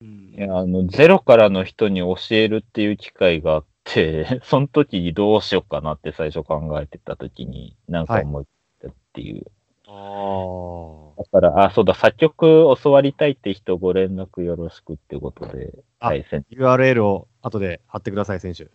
[0.01, 8.45] うんいや、あの、ゼロからの人に教えるっていう機会があって、 その時にどうしようかなって最初考えてた時に、なんか思っ
[8.83, 9.47] たっていう。
[9.89, 16.27] あだから、あ、そうだ、作曲教わりたいって人ご連絡よろしくってことで、あはい。
[16.51, 18.69] URL を後で貼ってください、選手。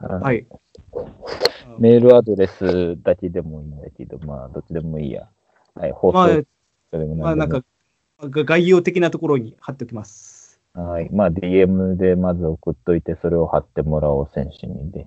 [0.00, 0.46] はい。
[1.78, 5.28] メールアドレスだけでもいいんだけど、まあ、どっちでもいいや。
[5.74, 6.46] はい、放まあ、送
[6.90, 7.64] それもまあ、なんか、
[8.20, 10.60] が概要的なところに貼っておきます。
[10.74, 11.08] はい。
[11.12, 15.06] まあ、DM でまず送っといて、それを貼ってもらおう、選手にで。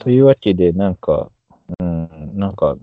[0.00, 1.30] というわけで、なんか、
[1.78, 2.76] うん、なんか、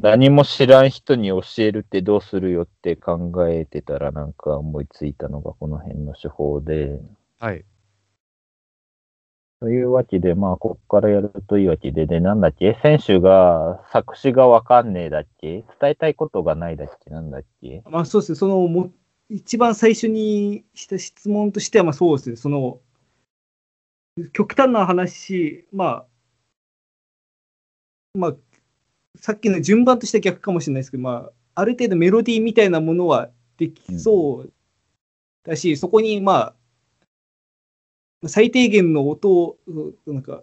[0.00, 7.00] 何も知らん人に教えるってどうするよって考えてたら、なんか思いついたのがこの辺の手法で。
[7.38, 7.64] はい。
[9.62, 12.76] というわけで、まあ、ここからやるといいわけで、で、なんだっけ？
[12.82, 15.64] 選手が作詞がわかんねえだっけ？
[15.80, 17.10] 伝えたいことがないだっけ？
[17.10, 17.80] なんだっけ？
[17.88, 18.36] まあ、そうですね。
[18.36, 18.90] その、も、
[19.30, 22.34] 一番最初にした質問としては、まあ、そうですね。
[22.34, 22.80] その、
[24.32, 26.06] 極端な話、まあ、
[28.18, 28.34] まあ、
[29.14, 34.52] さっきの順番としては逆かもしれないですけど、まあ、ある程度メロディーみたいなものはできそう
[35.44, 36.54] だし、そこに、まあ、
[38.26, 39.58] 最低限の音を、
[40.06, 40.42] なんか、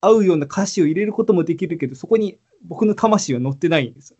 [0.00, 4.16] 合うような歌詞を入れることもできるけど、そこに僕の魂は乗ってないんですよ。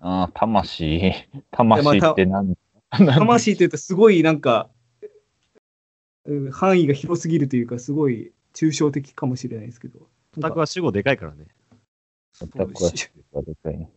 [0.00, 1.12] ああ、魂。
[1.50, 2.56] 魂って何
[2.98, 4.70] なん 魂というとすごいなんか、
[6.24, 10.08] うん範囲が広すぎるというか、すごい抽象的かもしれないですけど。
[10.36, 11.46] オタクは主語でかいからね。
[12.42, 12.90] オタクは
[13.42, 13.88] でかいな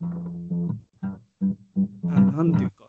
[2.03, 2.88] なんていうか、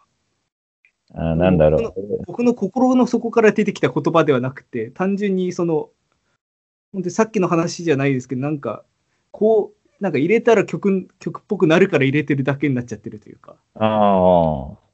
[1.15, 2.25] あーなんだろう。
[2.27, 5.91] 僕の心の底から出てきた言葉ではなくて、単純にその、
[6.93, 8.85] 本当にさっきの話じゃないですけど、なんか、
[9.31, 13.57] こう、なんか入れたら曲曲っぽくなるから入れてるだけになっちゃってるというか。
[13.75, 14.91] ああ。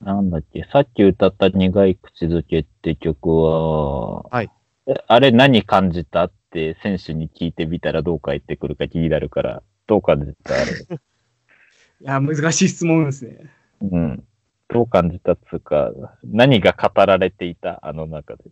[0.00, 4.50] なんだっけ、さっき歌った苦い口づけって曲は、はい
[4.86, 10.54] えあれ何感じたって選手に聞いてみたらどう返ってくるか気になるから、どう感じた？
[10.54, 10.72] あれ。
[10.72, 10.74] い
[12.00, 13.48] や、難しい質問ですね。
[13.80, 14.24] うん。
[14.72, 15.92] どう感じたっつうか、
[16.24, 18.44] 何が語られていたあの中で。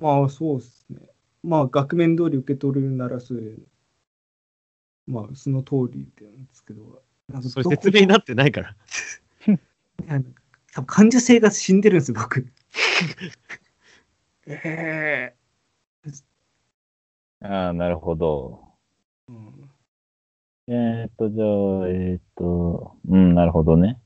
[0.00, 0.98] まあ、そうですね。
[1.42, 3.66] まあ、額面通り受け取るならそういう、
[5.06, 7.02] まあ、その通りなんですけど、
[7.42, 8.76] それ説明になってないから。
[10.72, 12.46] 多分感受性が死んでるんですよ、僕。
[14.46, 15.34] え
[17.40, 18.64] ああ、なるほど。
[19.28, 19.70] えうん
[20.66, 24.00] えーっと、じゃあ、えーっと、うん、なるほどね。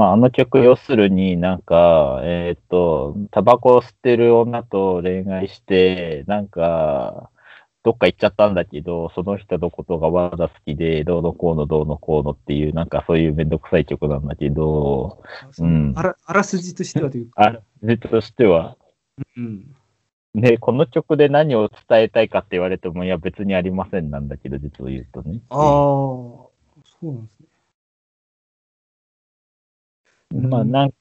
[0.00, 7.28] まあ、あの曲、要するになんか、えーっと、タバコを吸ってる女と恋愛して、なんか、
[7.82, 15.22] どっか行っちゃったんだけど、その人のことがまだ好きで、どうのこうのどうのこうのっていう、なんかそういうめんどくさい曲なんだけど、
[15.58, 15.66] う。
[15.66, 15.92] ん。
[15.94, 18.78] あらあらすじとしてはというか、あれとしては、
[19.36, 19.66] うん、
[20.32, 25.40] ね、この曲で何を伝えたいかって言われても、いや、別にありませんなんだけど、実を言うとね。
[25.50, 26.50] ああ、そ
[27.02, 27.39] うなんですね。
[30.34, 30.96] まあ、なんか、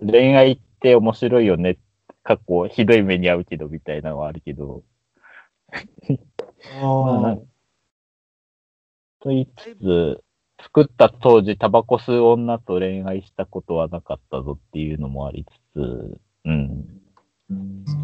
[0.00, 1.78] 恋愛って面白いよね。
[2.22, 4.82] 過去、ひどい目に遭うけど、みたいなのはあるけど。
[6.80, 7.36] まあ、
[9.20, 10.24] と言いつつ、
[10.62, 17.00] 作った当時、タバコ吸う女と恋愛したことはなかったぞっていうのもありつつ、うん。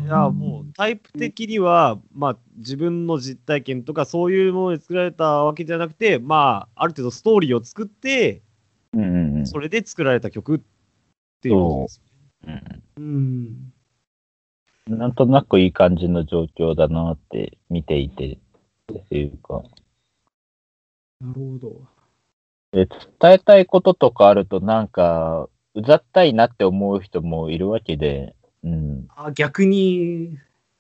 [0.04, 8.42] いや、もうタイプ的には、まあ、自分の実体験とか、そういうもので作られたわけじゃなくて、まあ、ある程度ストーリーを作って、
[8.92, 10.60] うんうんうんそれで作られた曲っ
[11.40, 12.02] ていうことです。
[12.46, 12.82] うん。
[12.96, 13.72] うん。
[14.98, 18.38] なんとなくいい感じの状況だなって見ていて、
[18.92, 19.62] っていうか。
[21.20, 21.82] なるほど。
[22.72, 22.86] で、
[23.20, 29.08] 伝えたいこととかあると、なんか、うざったいなって思う人もいるわけで、うん。
[29.16, 30.38] あ逆に、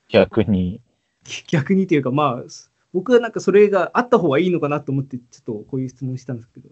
[0.08, 0.80] 逆に。
[1.48, 2.44] 逆にというか、まあ、
[2.92, 6.70] 僕はなんかそれがあった方がいいのかなと思って、ちょっとこういう質問したんですけど、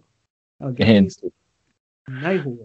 [0.59, 1.09] あ逆に
[2.07, 2.57] ない方が。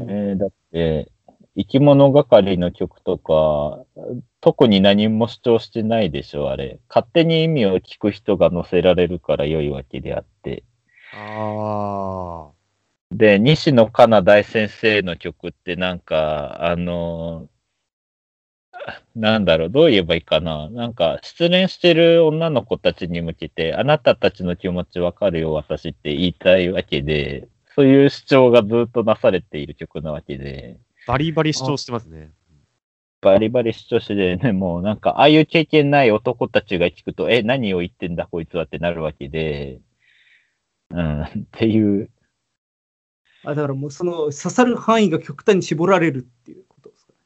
[0.00, 1.10] えーだって、
[1.56, 3.84] 生き物係の曲とか、
[4.42, 6.80] 特に何も主張してないでしょ、あれ。
[6.88, 10.64] 勝手に意味を聞く人が載せられるから良いわけであって。
[11.14, 12.50] あ
[13.10, 17.48] で、西野カナ大先生の曲ってなんか、あの
[19.14, 20.68] なんだろう、どう言えばいいかな。
[20.70, 32.32] なんか、失恋してる女の子たちに向けて、あなたたちの気持ちわかるよ、私って言いたいわけで、そういう主張がずっとなされている曲なわけで、あ、バリバリ主張してますね。
[33.20, 39.80] バリバリ主張してでね、もうなんか、ああいう経験ない男たちが聞くと、え、何を言ってんだ、こいつはってなるわけで、
[40.90, 42.10] うん、っていう、
[43.44, 47.18] あだからもうその刺さる範囲が極端に絞られるっていうことですかね。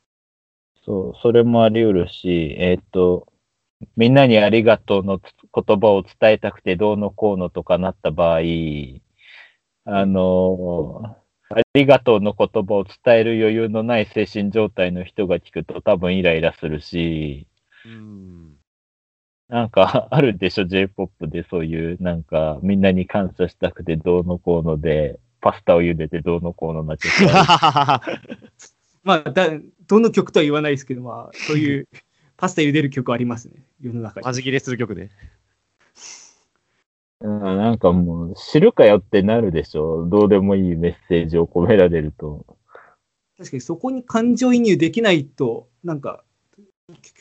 [0.84, 3.26] そう、それもあり得るし、えーっと、
[3.96, 5.22] みんなにありがとうのつ
[5.54, 8.40] 言葉を伝えたくてどうのこうのとかなった場合、
[9.84, 11.16] あの、
[11.50, 17.46] ありがとうの言葉を伝える余裕のない精神状態の人が聞くと多分イライラするし、
[17.84, 18.56] うん。
[19.48, 28.20] なんか あるでしょ、J-POP でそういう、なんかみんなに感謝したくてどうのこうので、パスタを茹でてどうのこうのな曲ある
[29.02, 29.48] まあだ、
[29.86, 31.88] どの曲とは言わないですけど、まあ、そういう
[32.36, 34.24] パスタ茹でる曲ありますね、世の中に。
[34.24, 35.10] マジ切れする曲で。
[37.20, 40.06] うん、なんかもう、知るかよってなるでしょ。
[40.08, 42.46] どうでもいいメッセージを込められると。
[43.36, 46.24] 確かにそこに感情移入できないと、なんか、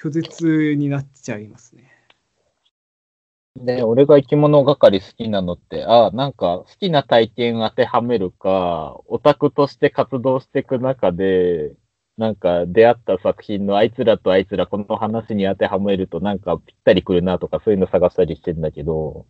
[0.02, 1.92] 拒絶になっちゃいますね。
[3.56, 11.74] で、俺が生き物係好きなのって、あなんか好きな体験当てはめるか、オタクとして活動していく中で、
[12.18, 19.26] なんか出会った作品のあいつらとあいつらこの話に当てはめるとなんかぴったりくるなとかそういうの探したりしてんだけど、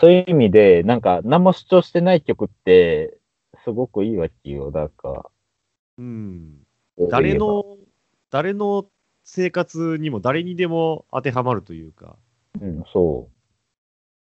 [0.00, 3.18] そういう意味で、なんか何も主張してない曲って
[3.64, 4.70] すごくいいわけよ。
[4.70, 5.30] なんか。
[5.98, 6.58] うん。
[7.10, 7.78] 誰の、
[8.30, 8.86] 誰の
[9.24, 12.16] 生活にも誰にでも当てはまるというか。
[12.60, 13.40] うん、そう。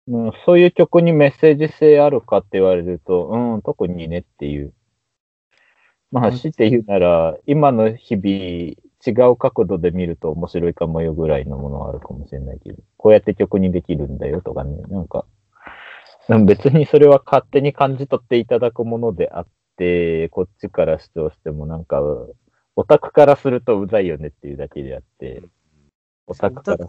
[0.08, 4.72] うん、そういう曲にメッセージ性あるかって言われると、うん、特にねっていう。
[6.10, 15.24] まあ、強いて言うなら、今の日々、違う角度で見ると面白いかもよぐらいのものはあるかもしれないけど、こうやって曲にできるんだよとかね、なんか、
[16.46, 19.46] 別にそれは勝手に感じ取っていただくものであっ
[19.76, 22.00] て、こっちから主張してもなんか、
[22.76, 25.42] オタクからするとうざいよねっていうだけであって、
[26.28, 26.88] オタクから、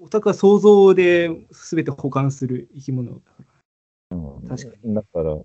[0.00, 3.22] オタクは想像で全て保管する生き物だか
[4.10, 4.16] ら。
[4.16, 5.38] うん、確かだから、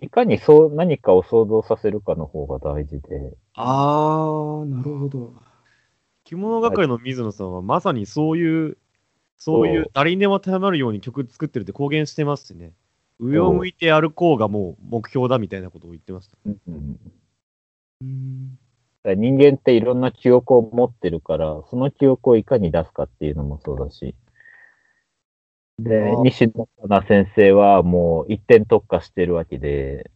[0.00, 5.34] いかにそう何かを想像させるかの方が大事で、あー、なるほど。
[6.24, 8.78] 着物係の水野さんはまさにそういう、
[9.36, 12.72] そういう誰にでも当てはまるように曲作ってるって公言してますしね。
[13.18, 16.36] 上を向いて歩こうがもう目標だみたいなことを言ってました。
[16.46, 18.58] うんうん
[19.02, 24.14] だから人間っていろんな記憶を持ってるから、その記憶をいかに出すかっていうのもそうだし。
[25.82, 30.10] で西野カナ先生はもう一点特化してるわけで、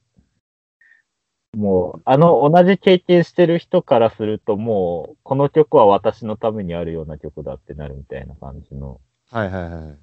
[1.56, 9.00] もう、あの同じ経験してる人からすると、もう、この曲は私のためにあるような曲だってなるみたいな感じの
[9.30, 9.96] はいはいは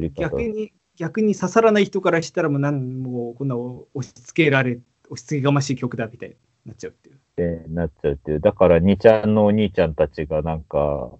[0.00, 0.10] い。
[0.14, 4.80] 逆に、逆に刺さらない人からしたらもうなんもうこんな押し付けられ、
[5.10, 6.34] 押し付けがましい曲だみたいに
[6.66, 7.16] なっちゃうっていう。
[7.16, 8.40] ってなっちゃうっていう。
[8.40, 11.10] だから、兄ちゃんのお兄ちゃんたちがなんか、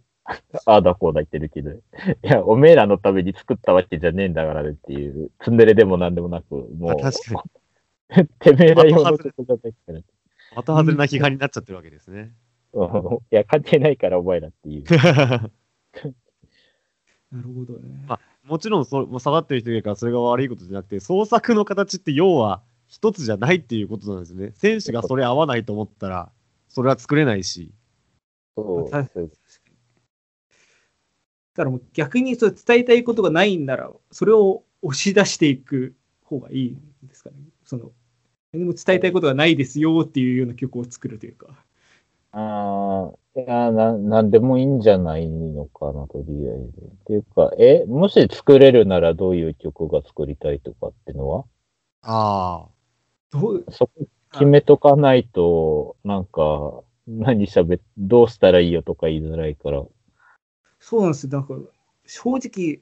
[0.67, 1.75] ああだこうだ言ってるけど、い
[2.23, 7.43] や、おめえらのために作ったわけじゃねえんだからねっていう、ツンデレでもなんでもなく、もあう、確か
[8.11, 8.27] に。
[8.41, 10.01] てめえら用の曲じゃないから。
[10.57, 12.33] また外れな批判になっちゃってるわけですね。
[12.73, 12.89] うんい
[13.31, 14.85] や、関係ないからお前らっていう。
[17.31, 18.05] なるほどね。
[18.07, 24.53] まもちろんそう、もう下がってる人がいるからそれが悪いことじゃなくて、創作の形って要は一つじゃないっていうことなんですね。
[24.55, 26.31] 選手がそれ合わないと思ったら、
[26.69, 27.73] それは作れないし。
[28.57, 29.31] そうたそう
[31.59, 35.93] だからもう逆にそう伝えたいことがないんなら、それを押し出していく
[36.23, 37.37] 方がいいんですかね。
[37.65, 37.91] その
[38.53, 41.49] 何も伝えたいことがないですよっていうような曲を作るというか。
[42.31, 46.81] ああ、いやな、なんでもいいんじゃないのかな、とりあえず。
[46.81, 51.45] っていうか、え、もし作れるならどういう曲が作りたいとかってのは？
[52.03, 52.69] ああ。
[53.33, 53.65] どう？
[53.71, 53.93] そこ
[54.31, 59.83] 決めとかないと、なんか、何喋っ、どうしたらいいよとか言いづらいから。
[60.89, 61.33] そうなんですよ。
[61.33, 61.55] なんか
[62.07, 62.81] 正直、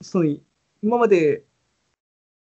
[0.00, 0.36] その
[0.80, 1.42] 今まで、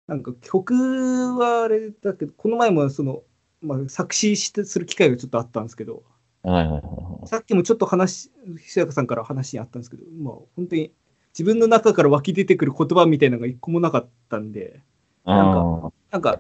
[0.06, 3.24] なんか曲はあれだけど、この前もその、
[3.60, 6.04] まあ、作詞してする機会がちょっとあったんですけど、
[6.44, 7.28] はいはいはいはい。
[7.28, 10.94] さっきもちょっと話、ひさやかさんから話にあったんですけど、まあ、本当に
[11.34, 14.84] 自分の中から湧き出てくる言葉みたいなのが一個もなかったんで、
[15.26, 16.40] なんかあなんか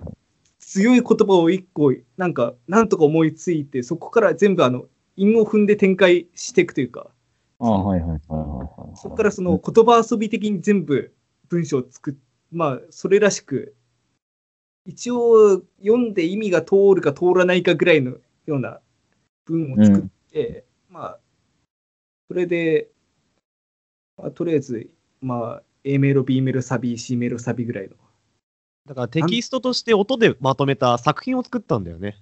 [0.59, 7.07] 強い言葉を一個、なんか、なんとか思いついて、そこから全部あの、韻を踏んで展開していくというか、
[7.60, 8.39] ああ、はいはいはいはい
[8.88, 8.97] はい。
[8.97, 11.14] そこからその言葉遊び的に全部
[11.49, 12.16] 文章を作っ、
[12.51, 13.76] まあ、それらしく、
[14.86, 18.12] 一応読んで意味が通るか通らないかぐらいの
[18.45, 18.80] ような
[19.45, 21.20] 文を作って、まあ、
[22.28, 22.89] それで、
[24.18, 24.89] まあ、とりあえず、
[25.22, 27.95] まあ、A メロ、B メロ、サビ、C メロ、サビぐらいの。
[28.86, 32.18] だからテキストとして音でまとめた作品を作ったんだよね。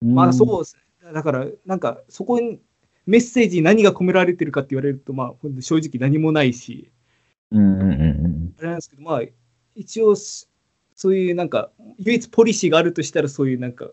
[0.00, 1.12] まあ、そうですね。
[1.12, 2.60] だから、なんか、そこに
[3.06, 6.90] メッセージに何が込められてるかって言われると、まあ、正直何もないし、
[7.50, 7.74] うん。
[7.74, 9.22] うんうんうんあれなんですけど、まあ、
[9.74, 10.50] 一応す、
[10.94, 13.90] そういうなんか、唯一ポリシーがあるとしたら、そういうなんか、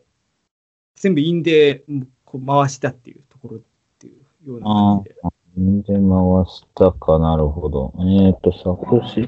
[0.95, 3.59] 全部印でうんこう回したっていうところっ
[3.97, 5.15] ていうような感じで。
[5.57, 5.81] うん。
[5.81, 7.93] で、回したかなるほど。
[7.99, 9.27] えっ、と、作詞。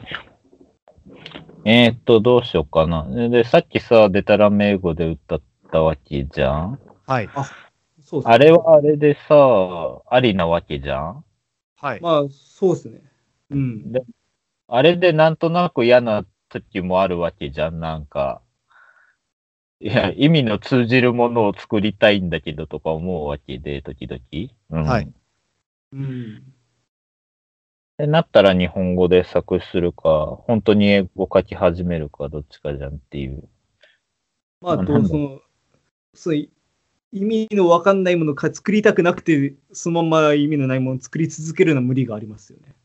[1.65, 3.07] えっ、と、どうしようかな。
[3.29, 7.29] で、さっきさ、デタラメ英語で歌ったわけじゃんはい。
[8.11, 11.23] そうですねあれはあれでさ、ありなわけじゃん？
[11.77, 12.01] はい。
[12.01, 13.01] まあ、そうですね。
[13.49, 13.91] うん。
[13.93, 14.03] で
[14.67, 18.41] あれでなんとなく嫌な時もあるわけじゃん、なんか。
[19.79, 24.21] いや、意味の通じるものを作りたいんだけどとか思うわけで、時々。
[24.69, 25.11] うん、はい。
[25.93, 26.37] うん。
[26.37, 33.47] ってなったら日本語で作詞するか、本当に英語書き始めるか、どっちかじゃんっていう。
[34.61, 35.41] まあ、どうその、
[36.13, 36.49] そう
[37.11, 42.75] 意味のわかんないものをか作りたくなくて、そのまま意味のないものを作り続けるのは無理がありますよね。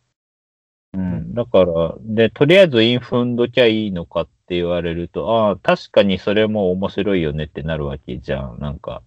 [0.95, 1.35] うん。
[1.35, 8.59] だから、で、とりあえずイン踏んどきゃいいのかって言われると、ああ、確かにそれも面白いよねってなるわけじゃん。
[8.59, 9.03] なんか、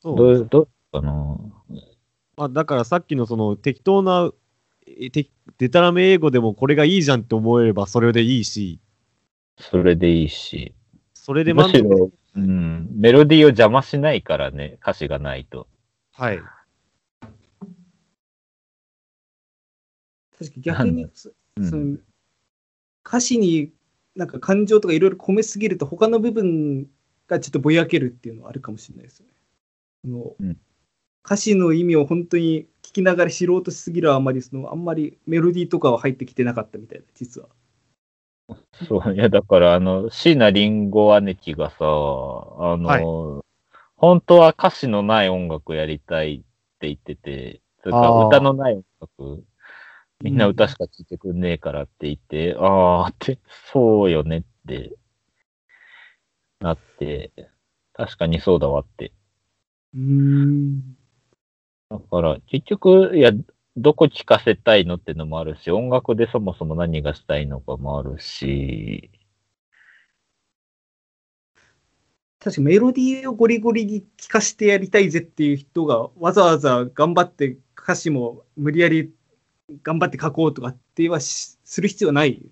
[0.00, 1.36] そうどう、どうかな？
[2.36, 4.32] まあ、だからさっきのその適当な、
[4.86, 8.80] えてデタラメ英語でもこれがいいじゃんって思えればそれでいいし、
[9.58, 10.74] それでいいし。
[11.12, 15.66] それでむ満足しろ、うん、メロディーを邪魔しないからね、歌詞がないと。
[16.12, 16.38] はい。
[20.38, 21.30] 確かに逆に、そ
[21.76, 22.00] の、うん、
[23.06, 23.72] 歌詞に
[24.14, 26.86] なんか感情とかいろいろ込めすぎると、他の部分
[27.26, 29.32] がちょっとぼやけるっていうのはあるかもしれないですよね。
[30.04, 30.56] の、うん、
[31.24, 37.48] 歌詞の意味を本当に聞きながら知ろうとしすぎるあまりその、あんまりメロディーとかは入ってきてなかったみたいな、実は。
[38.88, 43.44] そう、いや、だから、あの、椎名林檎姉貴がさ、あの、
[43.96, 46.40] 本当は歌詞のない音楽やりたいっ
[46.80, 49.44] て言ってて、それかあー歌のない音楽、
[50.22, 53.38] みんな歌しか聴いてくんねえからって言って、あーって、
[53.72, 54.96] そうよねって、
[56.60, 57.32] なって、
[57.92, 59.12] 確かにそうだわって。
[59.94, 60.96] うーん。
[61.90, 63.32] だから、結局、いや、
[63.80, 69.10] どこ聴かせたいのってのもあるし、音楽でそもそも何がしたいのかもあるし、
[72.38, 79.12] 確かメロディーをゴリゴリに聴かせてやりたいぜっていう人がわざわざ頑張って歌詞も無理やり
[79.82, 82.42] 頑張って書こうとかってはする必要ない。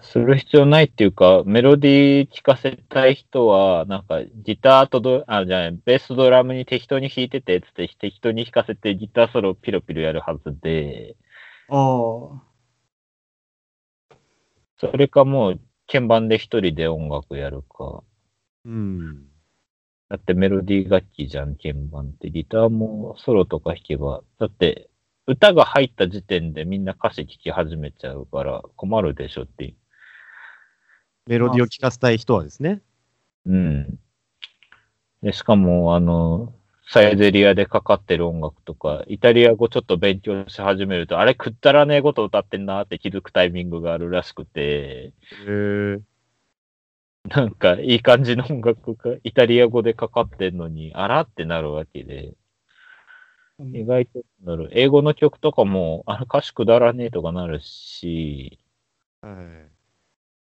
[0.00, 11.16] する必要ないっていうか、メロディー聴かせたい人は、なんかギターとド、あ、じゃない、ベースとドラムに適当に弾いてて、つって適当に弾かせてギターソロをピロピロやるはずで、
[11.68, 12.42] ああ。
[14.78, 18.02] それかもう鍵盤で一人で音楽やるか。
[18.64, 19.28] うん。
[20.08, 22.30] だってメロディー楽器じゃん、鍵盤って。
[22.30, 24.90] ギターもソロとか弾けば、だって
[25.26, 29.81] 歌が入った時点でみんな歌詞聴き始めちゃうから困るでしょっていう。
[31.26, 32.80] メロディーを聴かせたい人はですね。
[33.46, 33.98] うん。
[35.22, 36.52] で、しかも、あの、
[36.88, 45.12] サイゼリアでかかってる音楽とか、イタリア語ちょっと勉強し始めると、あれ、くったらねえこと歌ってんなって気づくタイミングがあるらしくて、へ
[45.48, 46.00] え。
[47.28, 52.34] なんか、いい感じの音楽がイタリア語でかかってんのに、あらってなるわけで、
[53.58, 54.68] 意外となる。
[54.72, 58.58] 英語の曲とかも、あれ、歌詞くだらねえとかなるし、
[59.20, 59.30] は
[59.68, 59.71] い。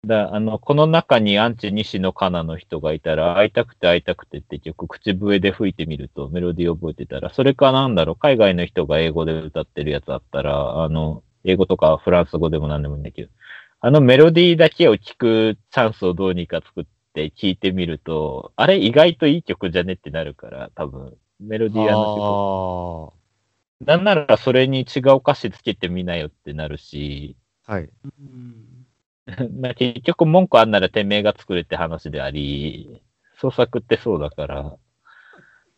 [0.07, 13.29] だあの、この中にアンチ西野カナの人がいたら、会いたくて会いたくてって曲、口笛で吹いてみると、メロディー覚えてたら、それかなんだろう、海外の人が英語で歌ってるやつあったら、あの、英語とかフランス語でも何でもいいんだけど、
[13.79, 23.13] あのメロディーだけを聞くチャンスをどうにか作って聞いてみると、あれ意外といい曲じゃねってなるから、多分、メロディーあの
[23.81, 23.87] 曲。
[23.87, 27.35] なんならそれに違う歌詞つけてみなよってなるし、
[27.65, 27.83] はい。
[27.83, 28.70] うん
[29.59, 33.01] まあ結局文句あんならてめえが作れって話であり、
[33.37, 34.77] 創作ってそうだから、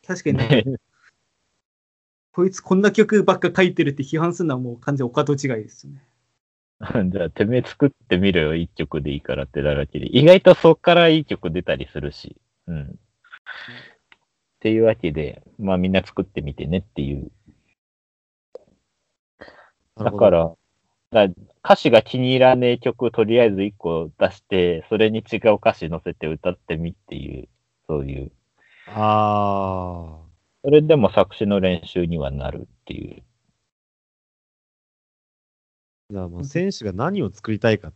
[0.05, 0.63] 確かにね、
[2.33, 6.03] こいつこんな曲ばっか書いてるって批判するのはもう完全お門違いですよね。
[7.11, 12.35] じゃあてめえ作ってみろよ、一曲でいいからってなるわけで、意外とそっからいい曲出たりするし、
[12.67, 12.81] うん。
[12.83, 12.87] っ
[14.59, 17.31] ていうわけで、まあみんな作ってみてねっていう。
[19.97, 20.55] だか、ら、
[21.13, 21.27] だ
[21.63, 27.47] 歌詞が気に入らねえ曲とりあえず一個出して、それに違う歌詞乗せて歌ってみっていう、
[27.87, 28.31] そういう。
[28.87, 30.23] ああ。
[30.65, 33.23] それでも作詞の練習にはなるっていう。
[36.09, 37.93] じゃあもう選手が何を作りたいか。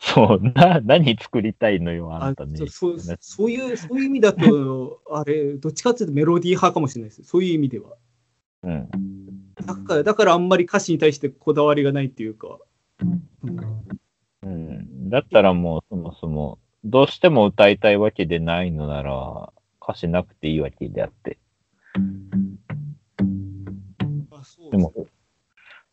[0.00, 2.56] そう、な、何作りたいのよ、あんたね。
[2.56, 7.24] そうそうそういう、そういう意味だと、あれ、どっちかっていうとメロディー派かもしれないです。
[7.24, 7.96] そういう意味では。
[8.62, 8.88] うん。
[9.68, 12.58] だから、だからあんまり歌詞に対してこだわりがないっていうか。
[13.02, 13.84] うん
[14.42, 15.10] うん。
[15.10, 19.52] だったらもう、そもそも、どうしても歌いたいわけでないのなら、
[19.82, 21.38] 歌詞なくていいわけであって。
[24.30, 24.94] あそうでも、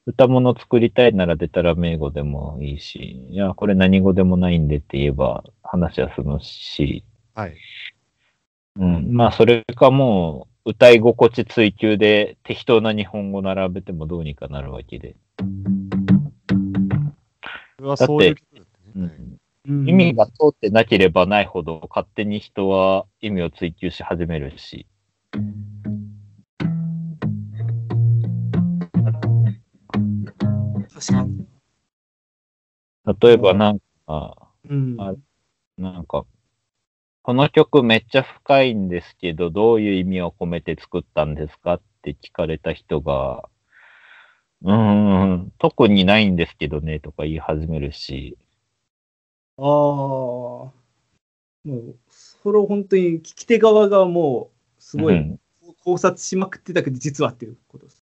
[0.05, 7.03] 歌物作りたいならデタラメ英語でもいいし、いや、これ何語でもないんでって言えば話は済むし、
[7.33, 7.57] はい。
[8.79, 9.11] うん。
[9.11, 15.15] まあ、それかもう、歌い心地追求で適当な日本語並べてもどうにかなるわけで。
[17.79, 18.15] だったね。
[18.17, 18.35] はい
[18.95, 19.37] うん。
[19.67, 24.85] うん意味が通ってなければないほど、勝手に人は意味を追求し始めるし。
[30.93, 31.45] 確かに。
[33.21, 34.35] 例えばなんか、
[34.69, 34.95] うん。
[34.99, 35.13] あ
[35.77, 36.25] なんか、
[37.25, 43.49] この曲めっちゃ深いんですけど、どういう意味を込めて作ったんですかって聞かれた人が、
[44.61, 48.37] うーん、特にないんですけどね、とか言い始めるし、
[49.57, 49.65] ああ。
[49.65, 50.71] も
[51.65, 55.39] う、それを本当に聞き手側がもう、すごいうん
[55.83, 58.05] 考察しまくってたけど、実はっていうことです。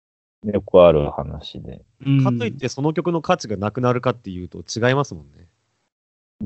[0.44, 1.82] よくある話で。
[2.22, 5.48] かといってその曲の価値がなくなるかっていうと違いますもんね。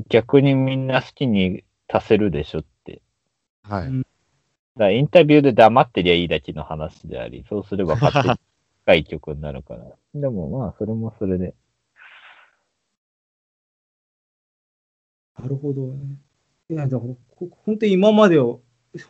[0.09, 3.01] 逆にみんな好きに足せるでしょって。
[3.63, 3.87] はい。
[3.87, 4.05] うん
[4.77, 8.39] だインタビューで黙ってりゃいいだけの話であり、そうすれば勝手に
[8.83, 9.85] 深い曲になるから。
[10.13, 11.55] でもまあ、それもそれで。
[15.39, 16.17] なるほどね。
[16.69, 18.61] いや、だから、こ本当に今までを、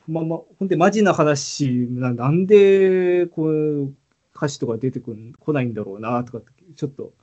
[0.07, 3.93] まま、本当にマジな話な、なんで、こう、
[4.35, 7.13] 歌詞とか出てくる来ないんだろうな、とかって、ちょっと、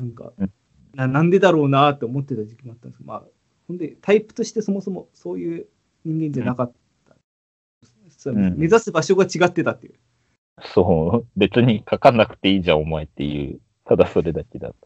[0.00, 0.52] なんかうん、
[0.94, 3.24] ななんでだろうなって思ってた時期もあったんですけど、まあ、
[3.72, 5.66] ほんで、タイプとしてそもそもそういう
[6.04, 6.72] 人間じゃなかっ
[7.08, 7.16] た。
[8.10, 9.94] そううん目指す場所が違ってたっていう。
[10.74, 13.60] そう、別に書かなくていいじゃん、お前っていう。
[13.86, 14.76] ただそれだけだと。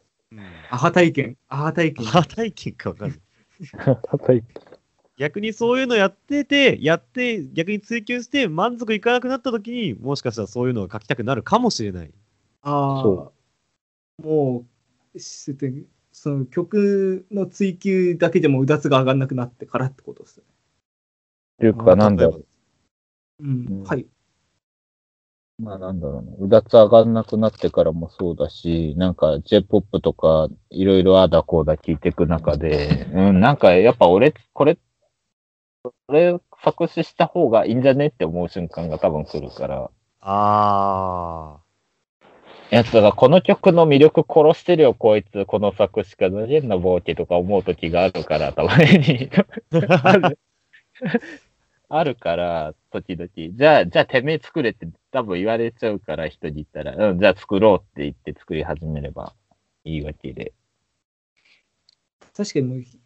[0.70, 2.06] アハ体験、アハ体験。
[2.06, 3.20] アハ体験かわかんない。
[4.02, 4.60] 叩いて
[5.18, 12.12] 逆にそういうのやってて、やって、逆に追求して満足いかなくなった時に、もしかしたらそういうのを書きたくなるかもしれない。
[12.62, 13.32] ああそ、
[14.22, 14.64] も
[15.14, 15.72] う、して
[16.18, 20.44] その曲の追求だけでもうだつが上がんなくなってからってことですね。
[21.60, 22.46] というか、なんだろう。
[23.40, 24.06] うん、うんはい。
[25.62, 26.32] まあなんだろうな。
[26.40, 34.78] うだつ上がんなくなってからもそうだし、なんか J-POP とかいろいろああだこうだ聞いていく中で、うん、なんかやっぱ俺、これ、
[35.82, 39.90] これ作詞した方がいいんじゃねって思う瞬間が多分来るから。
[40.20, 41.58] あ
[42.70, 49.30] やつがこの曲の魅力殺してるよ、こいつ、この作詞家の変なボケとか思う時があるから、たまに。
[50.02, 50.38] あ る
[51.88, 53.28] あるから、時々。
[53.56, 59.34] じゃあ、じゃあてめえ作れって多分言われちゃうから、人に言ったら、うん、じゃあ作ろうって言って作り始めれば
[59.84, 60.52] いいわけで。
[62.36, 62.98] 確かにもう、ひ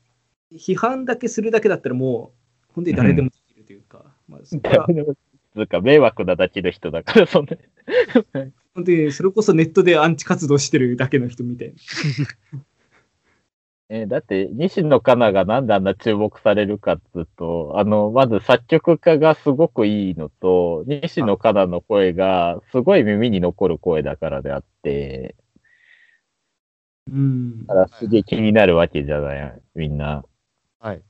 [0.72, 2.32] 批判だけするだけだったらも
[2.70, 4.86] う、本当に誰でもできるというか、まあ、そこは
[5.52, 7.56] つうか、迷惑なだけの人だから、そんな。
[8.74, 11.74] 本当にそれこそネットでアンチ活動してるだけの人みたいな。
[13.90, 25.34] えーだって、西野カナがなんであんな注目されるかっつうと、あの、まず作曲家がすごくいいのと、西野カナの声がすごい耳に残る声だからであって、
[27.08, 27.74] うんだ。
[27.74, 30.24] からすげえ気になるわけじゃない、みんな。
[30.80, 30.88] あ。
[30.88, 31.02] はい。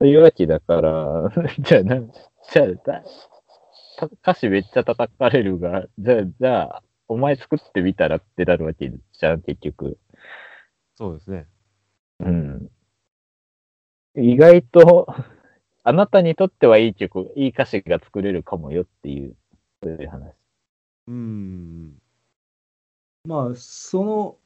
[0.00, 2.10] そういうわけだから、 じゃあなん、
[2.52, 2.66] じゃあ
[4.06, 9.98] 歌詞めっちゃ叩かれるが、じゃあ、じゃあ、お前作ってみたらってなるわけじゃん、結局。
[10.96, 11.46] そうですね。
[12.20, 12.70] うん。
[14.16, 15.06] 意外と、
[15.82, 19.36] あなたにとってはいい曲、いい歌詞が作れるかもよっていう、
[19.82, 20.34] そういう話。
[21.08, 21.94] うーん。
[23.24, 24.38] まあ、その、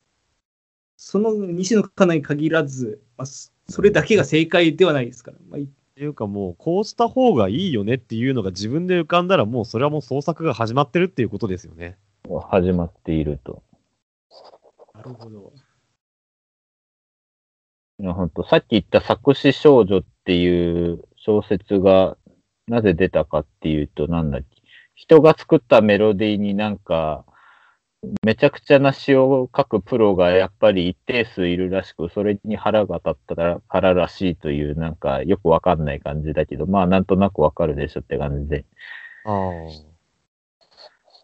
[0.97, 5.39] その西野カナに限らず、まあ、そそれだけが正解ではないですから。
[5.49, 11.97] まあ、いっていうかもう、こうした方がいいよねっていうのが自分で浮かんだら、もうそれはもう創作が始まってるっていうことですよね。
[12.51, 13.63] 始まっていると。
[14.93, 15.53] なるほど。
[18.01, 22.17] いや本当さっき言った作詞少女っていう小説が
[22.67, 24.49] なぜ出たかっていうと、なんだっけ。
[24.97, 27.25] 人が作ったメロディーになんか、
[28.23, 38.65] めちゃくちゃな詩を書くプロがやっぱり一定数いるらしく、それに腹が立ったかららしいという、なんかよくわかんない感じだけど、まあなんとなくわかるでしょって感じで。
[39.25, 39.95] ああ。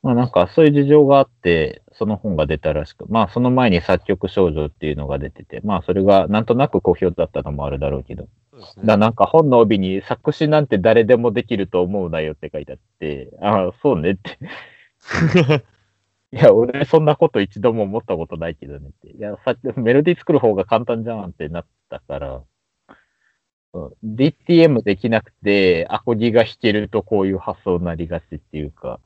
[0.03, 9.01] まあなんかそういう事情があって、その本が出たらしく、まあその前に作曲少女っていうのが出てて、まあそれがなんとなく好評だったのもあるだろうけど、そうですだね。
[9.01, 14.39] なんか本の帯に作詞なんて誰でもできると思うなよって書いてあって、ああ、そうねって。
[16.33, 19.11] いや、俺そんなこと一度も思ったことないけどねって。
[19.11, 22.45] いや、さメロディー作る方が簡単じゃんってなったから、うん
[24.05, 29.01] DTM できなくて、アコギが弾けるとこういう発想になりがちっていうか、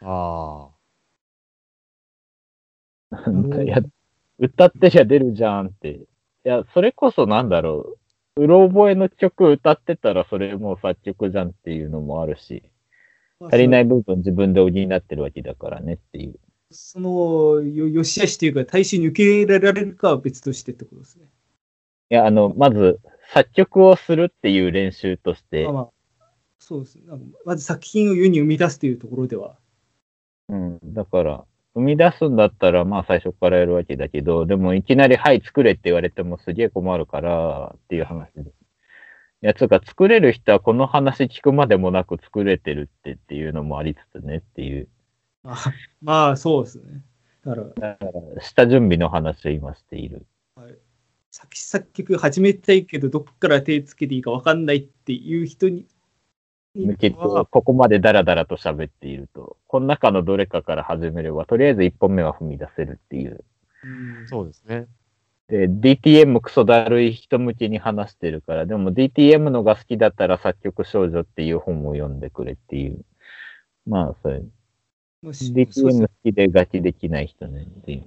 [0.00, 0.70] あ
[3.26, 3.80] どいや、
[4.38, 5.90] 歌ってりゃ出るじゃんって。
[5.90, 6.06] い
[6.44, 7.96] や、それこそなんだろ
[8.36, 8.42] う。
[8.42, 12.64] うろ覚えの曲歌ってたらそれもう作曲じゃんっていうのもあるし、
[13.48, 16.34] 足りないい部分自分で補ってるわけだからねっていう。
[16.70, 21.26] そのよよしあしというか、大衆に受け入れられるかは別としてってことですね。
[22.10, 23.00] いや、あの、まず、
[23.32, 25.90] 作曲をするっていう練習としてまあ、まあ、
[26.58, 27.04] そうですね。
[27.44, 29.56] まず作品を世に生み出すというところでは。
[30.48, 38.42] うん、だから、生み出すんだったら、まあ最初からやるわけだけど、でもいきなり、はい、作れって言われてもすげえ困るから、っていう話で。
[38.42, 38.44] い
[39.46, 44.88] や、つうか、作れる人はこの話聞くまでもなく作れてるってっていうのもありつつねっていう。
[45.44, 45.56] まあ、
[46.00, 47.04] まあ、そうですね。
[47.44, 50.24] だから、だから、下準備の話を今している。
[51.30, 55.86] 作詞作曲始めたいけど、どっから手つけていいか分かんないっていう人に、
[56.74, 63.44] 向けて、ここまでダラダラと喋っていると、この中のどれかから始めれば、とりあえず一本目は踏み出せるっていう。
[63.82, 64.28] うんあ。
[64.28, 64.86] そうですね。
[65.54, 73.04] で、DTM クソだるい人向けに話してるから、でも DTM のが好きだったら作曲少女っていう本を読んでくれっていう。
[73.86, 74.42] まあ、それ。
[75.22, 77.66] DTM 好きでガチできない人ね。
[77.86, 78.02] で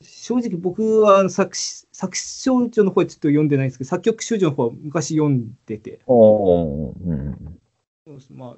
[0.00, 7.58] 正直僕は作詞作詞少女の方はちょっと読んでないんですけど、作曲少女の方は昔読んでて、おーうん。
[8.30, 8.56] まあ、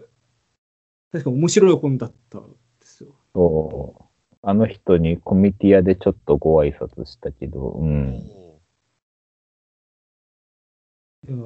[1.11, 3.15] 確か面白い本だったんですよ。
[3.33, 4.10] そう。
[4.43, 8.15] あの人にコミティアでちょっとご挨拶したけど、うん。
[11.29, 11.37] いや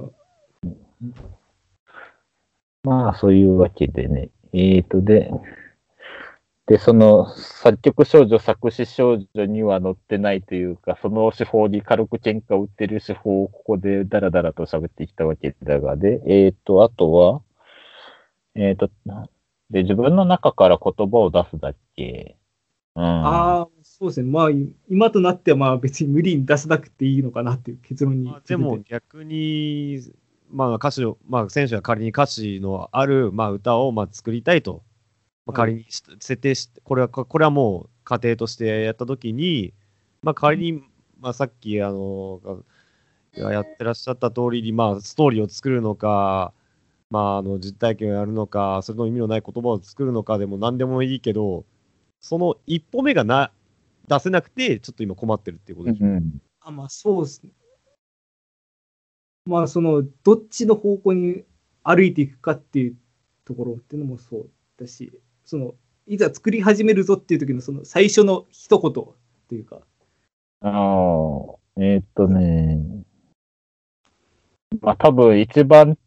[2.85, 4.29] まあ、そういうわけでね。
[4.53, 5.31] えーと、で、
[6.67, 17.43] で、その、作曲少女、作詞少女には載ってないというか、その手法に軽く喧嘩を売ってる手法をここでダラダラと喋ってきたわけだが、で、えーと、あとは、
[18.55, 18.89] えーと、
[19.71, 22.37] で、自分の中から言葉を出すだっけ？
[22.39, 22.44] うん。
[22.95, 24.31] ああ、そうですね。
[24.31, 24.49] まあ、
[24.89, 30.01] 今となってはまあ別に無理に出さなくていいのかなっていう結論にまあ、でも逆に、
[30.51, 34.85] まあ、歌詞を、まあ、選手が仮に歌詞のある、まあ、歌を、まあ、作りたいと、
[35.47, 35.73] まあ、はい。
[35.73, 39.75] 仮にし設定して、これは、これはもう家庭としてやったときに、
[40.23, 40.83] まあ、仮に、
[41.21, 42.41] まあ、さっき、あの、
[43.37, 46.53] がやってらっしゃった通りに、まあ、ストーリーを作るのか、
[47.11, 51.65] まあ、あの実体験をやるのか、それの意味のない言葉を作るのかでも何でもいいけど、
[52.25, 53.51] その一歩目がな
[54.09, 56.07] 出せなくて、ちょっと今困ってるっていうことでしょ？
[56.07, 56.41] うん。
[56.61, 57.51] あ、まあそうですね。
[59.45, 61.45] まあその、どっちの方向に
[61.83, 62.97] 歩いていくかっていう
[63.45, 64.51] ところっていうのもそう
[64.81, 65.13] だし、
[65.45, 65.75] その、
[66.07, 69.07] いざ作り始めるぞっていう時のその最初の一言っ
[69.51, 69.83] ていうか、
[70.63, 70.73] ああ、
[71.77, 73.05] えーっとね、
[74.81, 75.99] まあ多分一番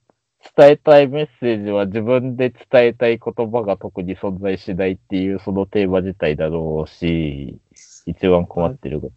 [0.55, 7.57] 伝えたいメッセージは自分で伝えたい言葉が特に存在しないっていうそのテーマ自体だろうし、
[8.05, 9.13] 一番困ってること。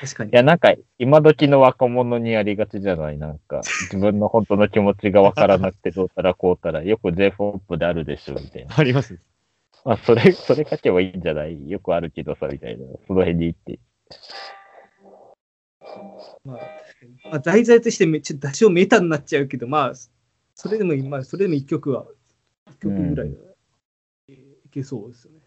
[0.00, 0.34] 確かにい。
[0.34, 3.18] や、なんか今時の若者にありがちじゃない？
[3.18, 3.60] なんか
[3.92, 8.74] 自分の本当の気持ちがわからなくてどうたらこうたら、よく J-POP であるでしょみたいな。
[8.78, 9.18] あります。
[9.84, 11.70] まあそれ、 それ書けばいいんじゃない？
[11.70, 12.84] よくあるけどさ、みたいな。
[13.06, 13.78] その辺に行って。
[16.44, 16.60] まあ、
[17.30, 19.92] まあ、題材としてめっちゃ出しをメタになっちゃうけど、まあ、
[20.54, 22.06] それでも、まあ、それでも一曲は、
[22.70, 23.34] 一曲ぐらいは、
[24.28, 25.40] いけそうですよね。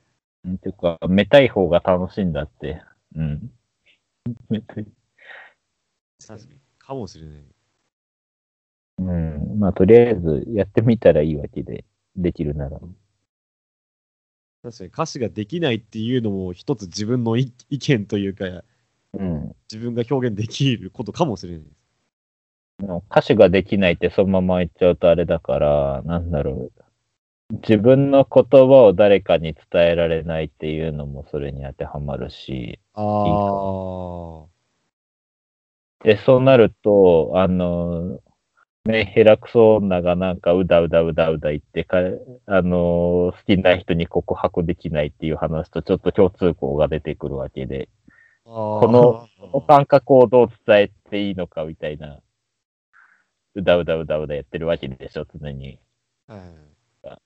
[0.45, 0.57] うん。
[0.57, 2.81] ていうか、めたい方が楽しいんだって。
[3.15, 3.51] うん。
[4.49, 4.85] めたい。
[6.25, 6.59] 確かに。
[6.77, 7.45] かもしれない。
[8.99, 9.59] うん。
[9.59, 11.85] まあ、とりあえずやってみたらいいわけで、
[12.15, 12.79] できるなら。
[14.63, 14.89] 確かに。
[14.89, 18.63] 歌詞ができないっていうのも一つ自分の意意見というか、
[19.13, 19.55] うん。
[19.71, 21.86] 自分が表現できることかもしれないです。
[22.79, 26.83] 歌詞ができないってそのまま言っちゃうとあれだから、なんだろう。
[27.49, 34.45] 自分の言葉を誰かに伝えられないっていうのもそれに当てはまるし、ああ。
[36.03, 38.19] で、そうなると、あの、
[38.85, 41.97] 目開くそう女がなんかうだうだうだうだ言ってか、
[42.45, 47.89] あの、好きな人に告白できないっていう話とちょっと共通項が出てくるわけで、
[48.45, 52.19] ここのこの感覚をどう伝えていいのかみたいな、
[53.57, 55.79] うだうだうだうだやってるわけでしょ、常に。
[56.27, 57.21] はいだか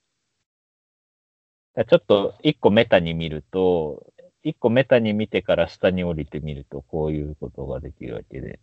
[1.75, 4.05] らちょっと一個メタに見ると、
[4.43, 8.59] 一個メタに見てから下に降りてみると、こういうことができるわけで。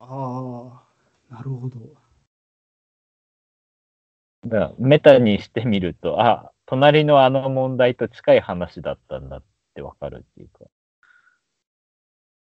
[0.00, 0.84] あ
[1.30, 1.78] あ、なるほど。
[4.46, 10.66] だメタにしてみると、あ、隣のあの問題と近い話だったんだってわかるっていうか。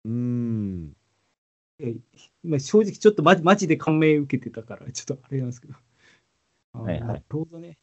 [0.05, 0.93] うーん。
[1.79, 1.95] え
[2.43, 5.75] 今正直ちょっとマジマジで感銘受けてたから、ちょっとあれなんですけど。
[6.73, 7.77] はいはいなるほどね。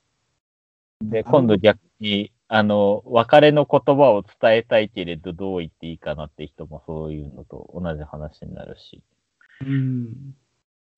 [1.02, 9.02] で、今度逆に、あの、別れの言葉を伝えたいけれど、どう言っていいかなって人もそういうのと同じ話になるし。
[9.61, 10.36] うん。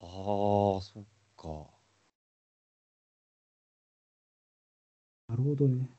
[0.00, 1.04] ああ、そっ
[1.36, 1.78] か。
[5.28, 5.97] なるほどね。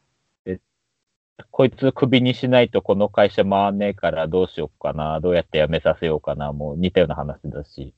[1.52, 7.94] こいつクビにしないとこの会社回んねえからどうしようかな、どうやって辞めさせようかな、もう似たような話だし。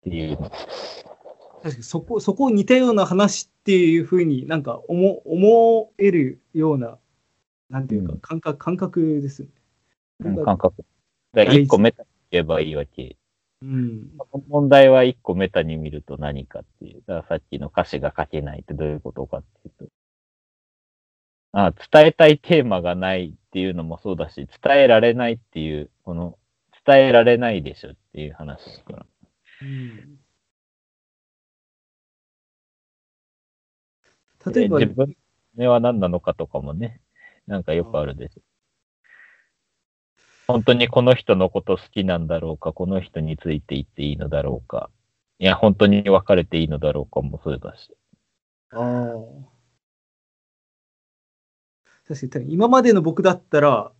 [0.00, 0.50] っていうの。
[0.50, 0.62] 確
[1.62, 6.98] かにそこ、そこを似たような話っていうふうになんか思思えるような、
[7.70, 9.48] なんていうかうん感覚、感覚ですね。
[10.18, 10.84] なんか感覚。
[11.32, 13.16] だから一個メタに言えばいいわけ。
[13.62, 14.10] うん。
[14.48, 17.02] 問題は一個メタに見ると何かっていう。
[17.06, 20.01] だからさっきの歌詞が書けないってどういうことかっていうと。
[21.52, 26.38] あ伝えたいテーマがないっていうのもそうだし、伝えられないっていう、この、
[26.86, 29.06] 伝えられないでしょっていう話だから。
[29.62, 30.22] うん
[34.54, 35.16] 例えば、で自分
[35.54, 37.00] 目は何なのかとかもね、
[37.46, 38.42] なんかよくあるでしょ。
[40.48, 44.90] 本当にこの人のこと好きなんだろうか、この人についていっていいのだろうか、
[45.38, 47.90] いや、本当に別れていいのだろうかもそうだし。
[48.70, 49.51] ああ。
[52.08, 53.92] 確かに今までの僕だったら、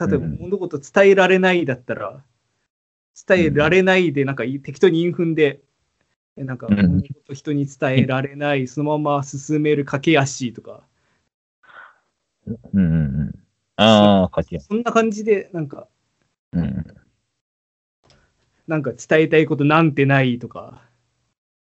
[0.00, 2.24] 例えばうん物事伝えられないだったら、
[3.26, 5.60] 伝えられないで、なんかい適当に韻踏んで、
[6.36, 10.82] えなんかうん物事人に伝えられない、そのまま進める駆け足とか、
[12.46, 13.32] うんうんうん。
[13.76, 14.60] ああ、書きや。
[14.60, 15.88] そんな感じで、なんか、
[16.52, 16.84] うん。
[18.66, 20.82] なんか伝えたいことなんてないとか、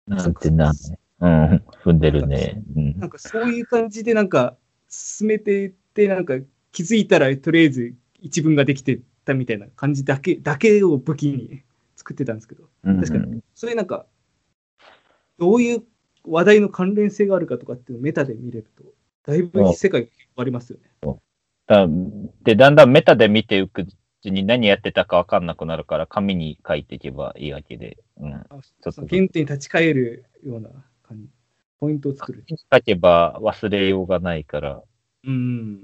[0.08, 1.00] なんてなんね。
[1.22, 2.64] うん、踏んでるね。
[2.76, 4.58] うんなんかそういう感じでなんか
[4.90, 6.36] 進めていって、なんか
[6.72, 11.62] 気づいたらとりあえず一文ができてたみたいな感じだけ、だけを武器に
[11.96, 13.00] 作ってたんですけど、うん。
[13.00, 14.06] 確かにそういうなんか、
[15.38, 15.84] どういう
[16.26, 18.84] 話題の関連性があるかとかっていうのをメタで見れると、
[19.26, 21.20] だいぶ世界が広がりますよね。
[21.68, 21.88] だ
[22.44, 23.88] で、だんだんメタで見ていくう
[24.24, 27.98] ちに何やってたか分かんなくなるから、紙に書いていけばいいわけで。
[28.18, 28.34] うん。
[28.34, 30.70] あちょっと原点に立ち返るような
[31.80, 32.46] ポイントを作る。
[32.48, 34.84] 書けば忘れようがないから。
[35.26, 35.84] うん。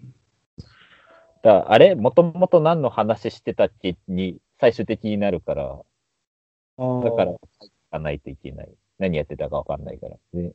[1.41, 5.64] だあれもともと何の話してたっけに最終的になるから、
[6.78, 7.39] だから書
[7.91, 8.70] かないといけない。
[8.98, 10.18] 何やってたか分かんないから。
[10.34, 10.54] で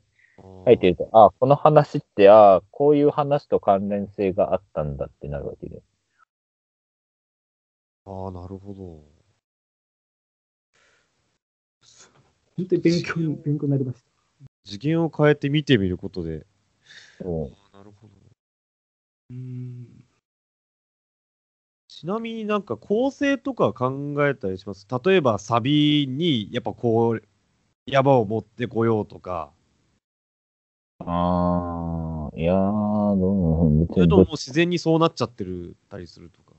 [0.65, 5.81] 書いてると、あこの話って、ああ、こういう話と関連性があったんだってなるわけで。
[8.05, 9.03] ああ、なるほど。
[12.57, 14.10] 本当に勉強に、勉強になりました。
[14.63, 16.45] 次元を変えて見てみることで。
[17.21, 18.13] そうあなるほど。
[19.29, 20.05] うん。
[21.87, 24.87] ちなみになんか構成とか考えたりします？
[25.05, 27.23] 例えばサビにやっぱこう
[27.85, 29.53] 山を持ってこようとか、
[30.99, 36.50] ああ、いやー、どう別それとも自然にそうなっちゃってるたりするとか。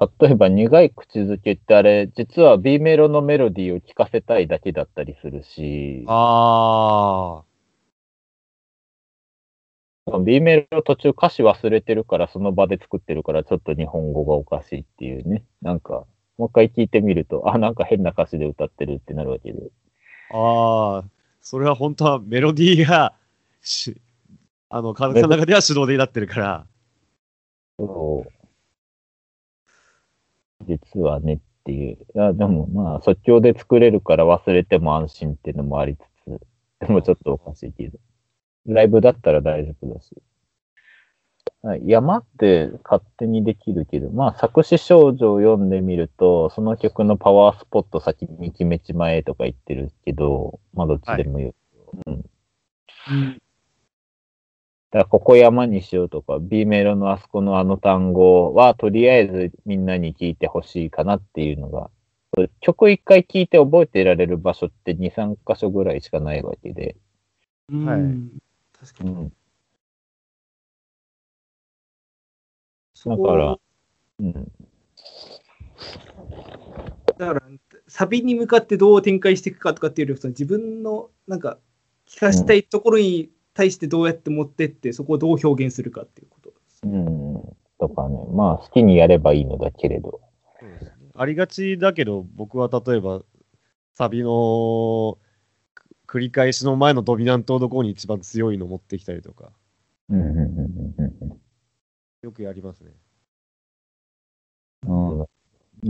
[0.00, 7.44] 例えば苦い口づけってあれ、実は B メロのメロディーを聴かせたいだけだったりするし、あ
[10.24, 15.44] B メロ途中歌詞忘れてるからその場で作ってるからちょっと日本語がおかしいっていうね。
[15.60, 16.06] なんか、
[16.38, 19.60] もう一回聞いてみると、あ、なんか変な歌詞で歌ってるってなるわけで。
[20.30, 21.04] あ、ああ、
[21.42, 23.12] それは本当はメロディーが
[23.60, 24.00] し、
[24.70, 26.66] あの、カナダの中では手動でなってるから。
[27.78, 28.39] そう。
[30.70, 31.98] 実はねっていう。
[32.14, 36.40] いや、でもまあ、即興で作れるから忘れても安心っていうのもありつつ、
[36.80, 37.98] でもちょっとおかしいけど。
[38.66, 40.14] ライブだったら大丈夫だし。
[41.62, 51.54] はい山って勝手にできるけど、まあ、作詞少女を読んでみると、その曲のパワースポット先に決めちまえとか言ってるけど、まあ、どっちでもいいよ。
[52.06, 52.14] うん。
[52.14, 53.42] うん。
[54.90, 61.90] だからここ山にしようとか、B メロのあそこのあの単語は、とりあえずみんなに聞いてほしいかなっていうのが、
[62.32, 66.96] これ曲一回聞いて覚えてられる場所って2、3箇所ぐらいしかないわけで。
[67.70, 68.30] はいうん
[68.80, 69.10] 確かに。
[69.10, 69.32] うん。
[73.06, 73.58] だから
[74.18, 74.52] うん。
[77.18, 77.42] だから、
[77.86, 81.58] サビに向かってどう展開していくかとかっていうよりその自分のなんか
[82.08, 83.30] 聞かしたいところに
[83.60, 86.80] 対してどうやって持ってって、そこをどう表現するかっていうことです。
[86.84, 87.56] うん。
[87.78, 88.16] とかね。
[88.32, 90.22] まあ、好きにやればいいのだけれど。
[90.58, 93.20] そうですねありがちだけど、僕は例えば、
[93.92, 95.18] サビの
[96.06, 99.50] く繰り返しの前のドミナントのところに一番強いの持ってきたりとか、
[100.08, 100.20] うん。
[100.20, 100.94] うん。
[100.96, 101.40] うん。
[102.22, 102.92] よくやりますね。
[104.86, 105.20] うん。
[105.20, 105.26] うん。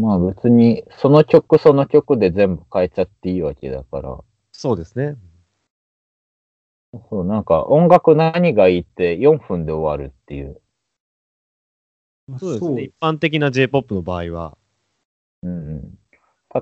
[0.00, 4.18] まあ別に、その曲その曲で全部変えちゃっていいわけだから。
[4.50, 5.16] そうですね。
[6.92, 10.60] そう、なんか音楽何がいいって4分で終わるっていう。
[12.38, 12.82] そうですね。
[12.84, 14.56] 一般的な J-POP の場合は、
[15.42, 15.98] うんうん。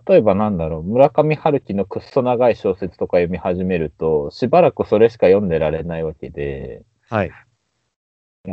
[0.07, 7.31] 例えばなんだろう、村上春樹のくっそ長い小説とか読み始めると、しばらくそれしか読んでられないわけで、はい。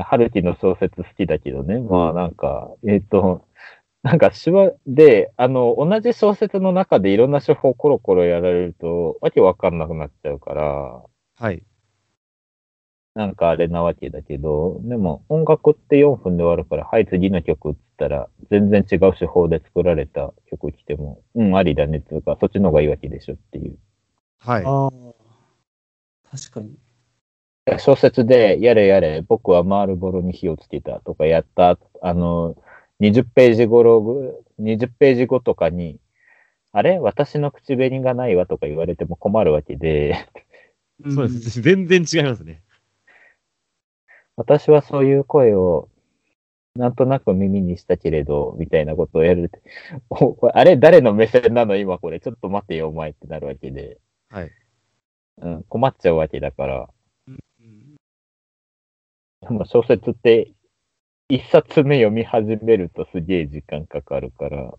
[0.03, 3.45] 春樹の小説好きだけどね、まあなんか、えっ、と、
[4.03, 11.03] なんか手話で、あの、同じ小説の中でいろんな手法コロコロやられると、わけわかんなくなっちゃうから、
[11.37, 11.63] はい。
[13.13, 23.77] なんかあれなわけだけど、でも音楽って4分で終わるから、はい、次の曲っつったら、全然違う手法で作られた曲来ても、うん、ありだねっつうか、そっちの方がいいわけでしょっていう。
[24.39, 24.63] はい。
[24.65, 24.91] ああ。
[26.29, 26.75] 確かに。
[27.79, 32.55] 小説で、やれやれ、僕はマールボロに火をつけたとかやった、あの、
[32.99, 35.99] 20ページ頃ぐ、20ページ後とかに、
[36.73, 36.99] あれ？
[36.99, 40.27] 私の口紅がないわとか言われても困るわけで、
[41.03, 41.61] そうです。
[41.61, 42.61] 全然違いますね。
[44.38, 45.89] 私はそういう声を、
[46.76, 49.51] なんとなく耳にしたけれど、みたいなことをやる。
[50.53, 51.77] あれ誰の目線なの？
[51.77, 52.19] 今これ。
[52.19, 53.97] ちょっと待てよ、お前ってなるわけで。
[54.30, 54.51] はい。
[55.38, 56.89] うん、困っちゃうわけだから。
[57.27, 57.95] うん。
[59.41, 60.53] でも小説って
[61.30, 64.73] 一冊目読み始めるとすげえ時間かかるから。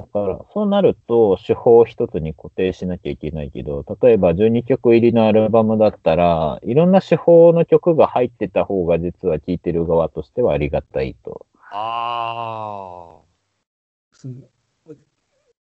[0.00, 11.46] だから、そうなると手法を一つに固定しなきゃいけないけど、例えば12曲入りのアルバムだったら、いろんな手法の曲が入ってた方が実は聴いてる側としてはありがたいと。
[11.72, 13.18] あ
[14.12, 14.34] その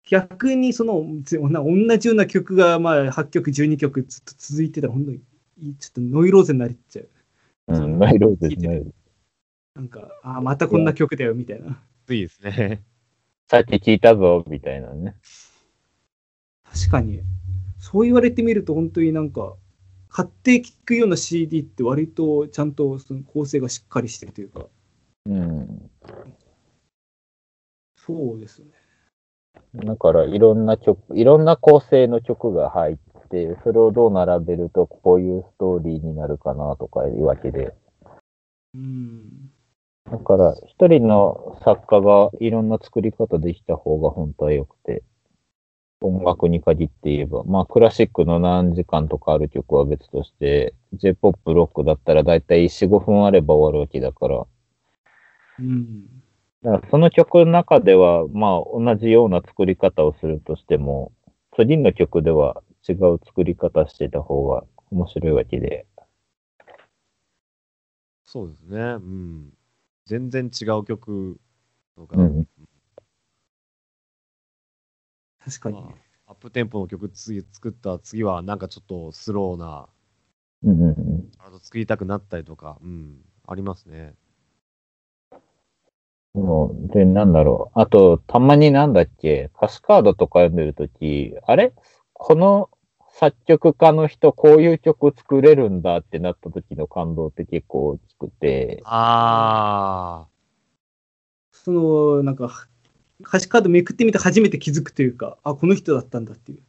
[0.05, 5.19] 逆にその同じような曲がまあ8曲12曲ずっと続いてたら本当に
[5.77, 7.09] ちょっとノイローゼになっちゃう。
[7.67, 8.91] うん、ナイローゼナイローゼ
[9.75, 11.71] なんか、ああ、またこんな曲だよみたいな。
[11.71, 12.83] あ、 ついですね。
[13.49, 15.15] さっき聞いたぞ、みたいなね。
[16.63, 17.21] 確かに。
[17.79, 19.55] そう言われてみると本当になんか、
[20.07, 24.67] 買って聴くような CD って割とちゃんとその構成がしっかりしてるというか、
[25.25, 25.89] うん。
[27.95, 28.67] そうですね。
[29.73, 32.97] だから、いろんな曲、いろんな構成の曲が入っ
[33.29, 37.73] て、それをどう並べると、こういうストーリーになるかなとかいうわけで。
[38.75, 39.51] うん。
[40.11, 45.03] だから、一人の作家がいろんな作り方できた方が本当は良くて、
[46.01, 54.45] 音楽に限って言えば、まあ、クラシックの何時間とかある曲は別として、J-POP ロックだったらだいたい4、5分あれば終わるわけだから、
[55.59, 56.05] うん。
[56.63, 61.11] だからその曲の中では、まあ、同じような作り方をするとしても、
[61.55, 65.85] 次の曲では違う作り方してた方が面白いわけで。
[68.23, 68.79] そうですね。
[68.79, 69.58] うん。
[70.09, 71.39] 全然違う曲
[71.95, 72.47] とか、うん。
[75.45, 75.79] 確かに。
[75.79, 75.89] ま
[76.25, 79.87] あアップテンポの曲次作った次はなんかちょっとスローな
[80.63, 81.31] うんうんうん。
[81.37, 83.17] あと作りたくなったりとか、うん、
[83.47, 84.15] ありますね。
[86.33, 87.79] そうで、なんだろう。
[87.79, 91.73] あと、たまになんだっけ、歌詞カードとか読んでるとき、あれ？
[92.13, 92.69] この
[93.19, 100.25] 作曲家の人、こういう曲作れるんだってなった時の感動って結構大きくて、あ
[101.51, 102.69] その、なんか、
[103.19, 106.63] 歌詞カードめくってみて初めて気づくというか、あ、この人だったんだっていう。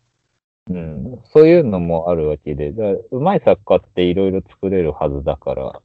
[0.71, 2.71] うん、そういうのもあるわけで、
[3.13, 5.83] うまい作家っていろいろ作れるはずだから、あ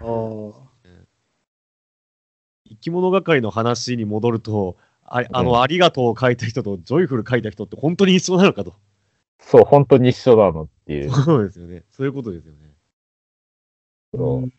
[0.00, 0.02] あ。
[2.68, 8.74] 生き物係の話に戻ると、ああの、うんありがとうを書いた人とジョイフル書いた人って本当に一緒なのかと。
[9.40, 11.10] そう、本当に一緒なのっていう。
[11.10, 11.84] そうですよね。
[11.90, 12.70] そういうことですよね。
[14.14, 14.50] そう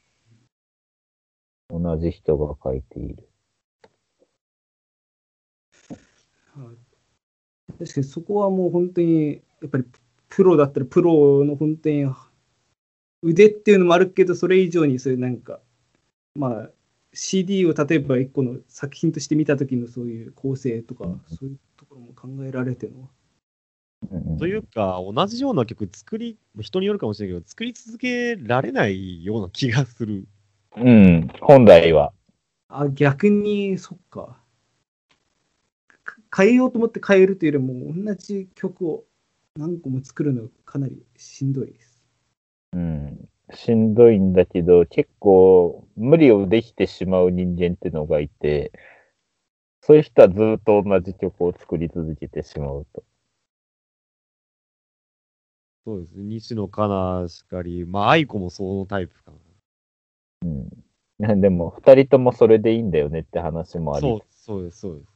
[1.79, 3.27] 同じ人が書いている。
[7.79, 9.85] 確かにそこはもう本当に、やっぱり
[10.27, 12.05] プロだったらプロの本当に
[13.21, 15.59] 腕っていうのもあるけど、それ以上にそういうなんか、
[16.35, 16.69] まあ、
[17.13, 23.07] CD を例えば一個の作品として見た時のそういう構成とか、うんそういうところも考えられてるのは。
[24.09, 30.27] うんというか、同じような曲作り、人によるかもしれないけど、作り続けられないような気がする。
[30.77, 32.11] うん、本来は。
[32.67, 34.39] あ、逆に、そっか。
[36.03, 39.03] か変えようと思って変えるというよりも、同じ曲を
[39.55, 42.03] 何個も作るのはかなりしんどいです。
[42.73, 43.29] うん。
[43.53, 48.71] しんどいんだけど、結構無理をできてしまう人間ってのがいて、
[49.81, 53.03] そういう人はずっと同じ曲を作り続けてしまうと。
[55.85, 56.23] そうですね。
[56.23, 59.37] 西野カナしかり、まあ、愛子もそのタイプかな。
[61.23, 61.41] うん。
[61.41, 64.07] でも、二人ともそれでいいんだよねって話もあり。
[64.07, 65.11] そう、そうです、そうです。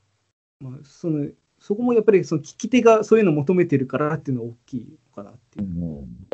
[0.62, 1.28] まあ、その
[1.60, 5.66] そこもやっぱりその聞き手がそういうのを求めてるからっていうのは大きいのかなっていう。
[5.66, 5.70] う
[6.04, 6.28] ん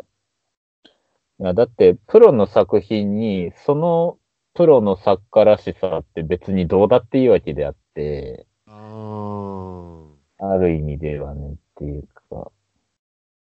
[1.40, 4.18] いやだって、プロの作品に、その
[4.54, 12.52] プロの作家らしさって別にどうだっていいわけであって、あーある意味ではねっていうか、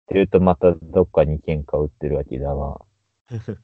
[0.09, 2.81] っていうとまたどっかに喧嘩売ってるわけだが。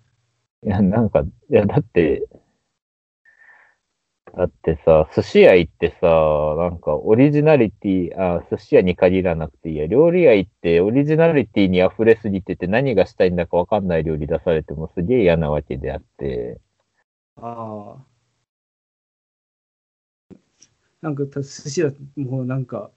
[0.62, 2.28] いや、なんか、いや、だって、
[4.36, 6.06] だってさ、寿司屋行ってさ、
[6.58, 16.60] なんかオリジナリティ、あ、寿司屋に限らなくていいや、料理屋行ってオリジナリティに溢れすぎてて何がしたいんだかわかんない料理出されてもすげえ嫌なわけであって、
[17.36, 18.14] ああ。
[21.00, 22.90] なんかた寿司だともうなんか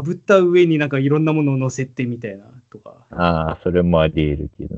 [0.00, 3.06] 炙った上になんかいろんなものを乗せてみたいなとか。
[3.10, 4.76] ああ、それもあり得るけど。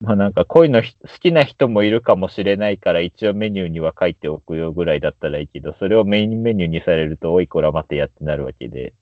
[0.00, 8.94] まあなんかこういうのひ好きな人もいるかもしれないから一応メニューには書いておくよぐらいだったらいいけど、それをメインメニューにされると、おいこら待てやってなるわけで。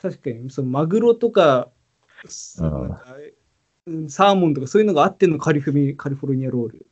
[0.00, 1.68] 確かにそのマグロとか、
[2.58, 6.86] うんサーモンとかそういうのがあってのカリフカリフォルニアロール。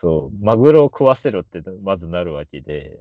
[0.00, 3.00] そう、マグロを食わせろってまずなるわけで。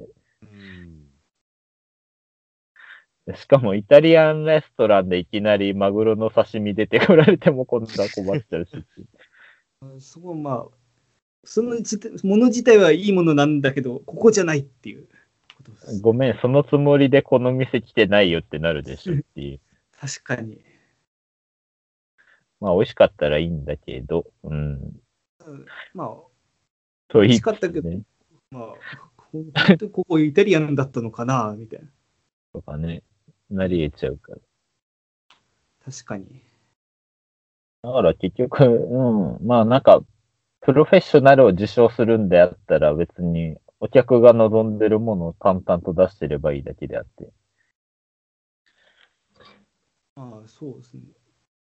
[3.36, 8.72] しかもイタリアンレストランでいきなりマグロの刺身出てこられても今度は困っちゃうし。
[10.00, 10.78] そこまあ、
[11.44, 11.78] その
[12.24, 15.08] もの自体はいいものなんだけど、ここじゃないっていう。
[16.02, 19.60] ごめん、そのつもりでこの店来てないよってなるでしょっていう。
[20.00, 20.62] 確かに。
[22.60, 24.74] まあ美味しかったらいいんだけど、うん。
[25.46, 26.18] うんまあ、
[27.14, 28.02] 美味しかったけど、ね、
[28.52, 28.74] まあ、
[29.18, 31.88] 本当にここイタリアンだったのかな、みたいな。
[32.54, 33.04] とかね、
[33.50, 34.38] なり得ちゃうから。
[35.86, 36.42] 確かに。
[37.84, 40.02] だから結局、うん、まあなんか、
[40.62, 47.34] プロフェッショナルを受賞するんであったら別にお客が望んでるものを淡々と出してればいいだけであって。
[50.16, 51.04] ああ、そうですね。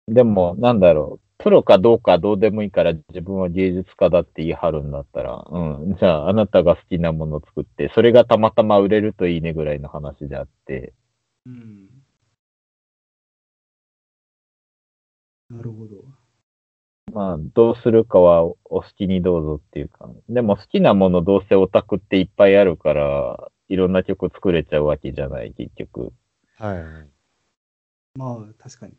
[0.07, 10.93] でも、なんだろう、プロかどうかどうでもいいから自分は芸術家だって言い張るんだったら、うん、じゃああなたが好きなものを作って、それがたまたま売れるといいねぐらいの話であって、
[11.45, 11.89] うん。
[15.49, 16.05] なるほど。
[17.13, 26.13] まあ、どうするかはお好きにどうぞっていうか、でも好きなものどうせオタクっていっぱいあるから、いろんな曲作れちゃうわけじゃない、結局。
[26.57, 26.83] はい。
[28.17, 28.93] まあ、確かに。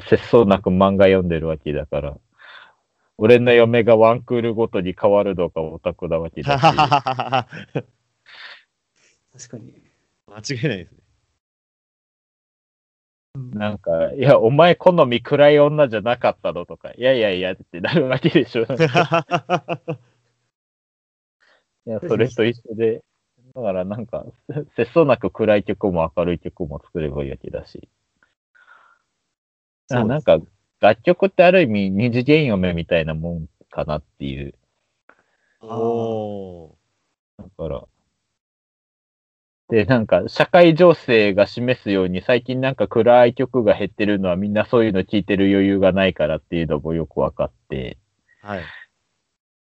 [0.00, 2.18] 節操なく漫画読んでるわけだから、
[3.18, 6.62] 俺の嫁がワンクールごとに変わるのがオタクなわけだし。
[6.62, 7.46] 間
[9.32, 9.68] 確かに。
[9.68, 11.07] 違いないですね。
[13.38, 18.62] なんか、いや、お前好み暗い女じゃなかったのとか、いやいやいやってなるわけでしょ。
[21.86, 23.04] いや、それと一緒で、
[23.54, 24.26] だからなんか、
[24.76, 27.88] せ節操なく暗い曲も明るい曲も作ればいいわけだし。
[29.90, 30.38] あなんか、
[30.80, 34.54] 楽曲ってある意味二次元嫁みたいなもんかなっていう。
[35.60, 36.76] お
[37.38, 37.84] だから。
[39.70, 48.46] で、なんか、社会情勢が示すように、最近なんか暗い曲が減ってるのはみんなそういうの聞いてる余裕がないからっていうのもよくわかって、ー。
[48.46, 48.62] はい。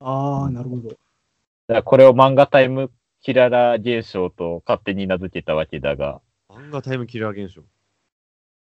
[0.01, 0.89] ああ、なるほど。
[0.89, 0.97] だか
[1.69, 2.91] らこれを漫画タイム
[3.23, 7.63] キララ現象と勝手に名付けたわけだが、漫画タイムキラー現象。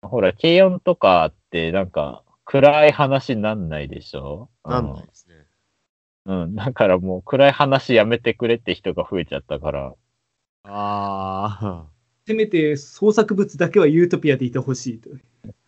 [0.03, 4.49] ほら、軽音とかってなんか暗い話になんないでしょ？
[4.65, 5.35] なんないですね。
[6.27, 6.43] うん。
[6.43, 6.55] うん。
[6.55, 9.95] だからもう暗い話やめてくれって人が増えちゃったから、
[10.65, 11.87] あ
[12.27, 15.11] せめて創作物だけはユートピアでいてほしいと。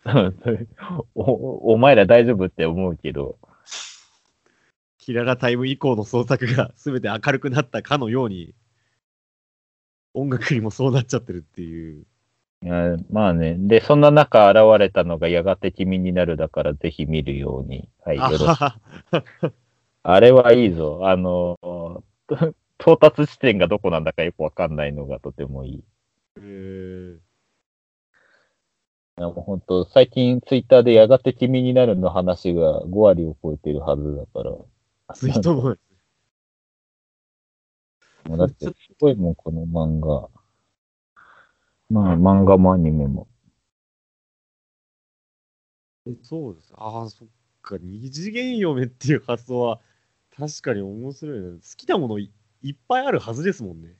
[1.15, 3.47] おお前ら大丈夫って思うけど、あ。
[4.99, 8.53] キララタイム以降の創作が全て明るくなったかのように、
[10.13, 12.05] 音楽にもそうなっちゃってるっていう。
[12.63, 13.55] いやまあね。
[13.57, 17.89] で、そんな中現れたのがやがて君になるだからぜひ見るように。
[18.05, 19.53] はい、よろしく。
[20.03, 21.01] あれはいいぞ。
[21.03, 21.57] あの、
[22.27, 25.73] と到達地点がどこなんだかよくわかんないのがとてもいい。
[25.75, 25.83] い
[26.37, 27.19] えー
[29.21, 35.15] やもう本当最近ツイッターでやがて君になるの話が5割を超えてるはずだから。
[35.15, 35.75] ツイートも、
[38.25, 40.29] もうだってすごいもん、この漫画。
[41.89, 43.27] まあ、漫画もアニメも。
[46.23, 46.73] そうです。
[46.75, 47.27] ああ、そっ
[47.61, 47.77] か。
[47.79, 49.81] 二次元嫁っていう発想は
[50.35, 51.49] 確かに面白いね。
[51.57, 52.17] 好きなもの
[52.61, 53.95] いいっぱいあるはずですもんね。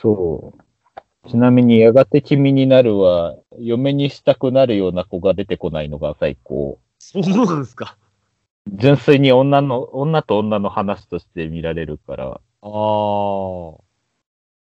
[0.00, 1.28] そう。
[1.28, 6.80] ちなみに、やがて君になるは、嫁にしたくなるような子が出てこないのが最高。
[6.98, 7.96] そうなんですか。
[8.68, 12.26] 純粋に女の、女と女の話として見られるから。
[12.26, 13.74] ああ。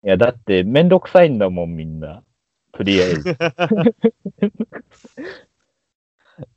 [0.04, 2.22] いや、だって、めんどくさいんだもん、みんな。
[2.72, 3.36] とりあえず。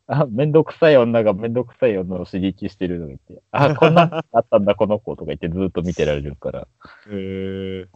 [0.07, 3.41] あ、めんどくさい女がめんどくさい女を刺激してるのがいて。
[3.51, 6.61] あ、こんなのあったんだ、 この子とか言ってずっと見てられるから。
[6.61, 6.65] へ
[7.09, 7.87] え。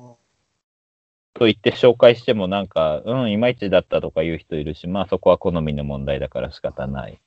[1.33, 7.21] と言って紹介してもなんか、うん、いまいちだったとか言う人いるし、まあそこは好みの問題だから仕方ない。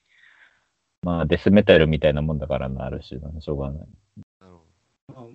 [1.03, 3.89] まあデスメタルみたいなもんだからな、ある種、しょうがない。
[4.41, 4.53] なる
[5.15, 5.27] ほまあ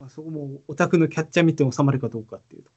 [0.00, 2.70] まあ、そこもオタクのキャッチャー見て収まるかどうかっていうと。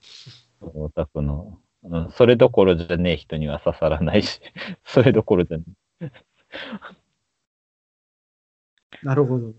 [0.62, 4.40] オタクの、うん、それどころじゃねえ人には刺さらないし、
[4.86, 5.64] それどころじゃね
[9.03, 9.53] なるほど。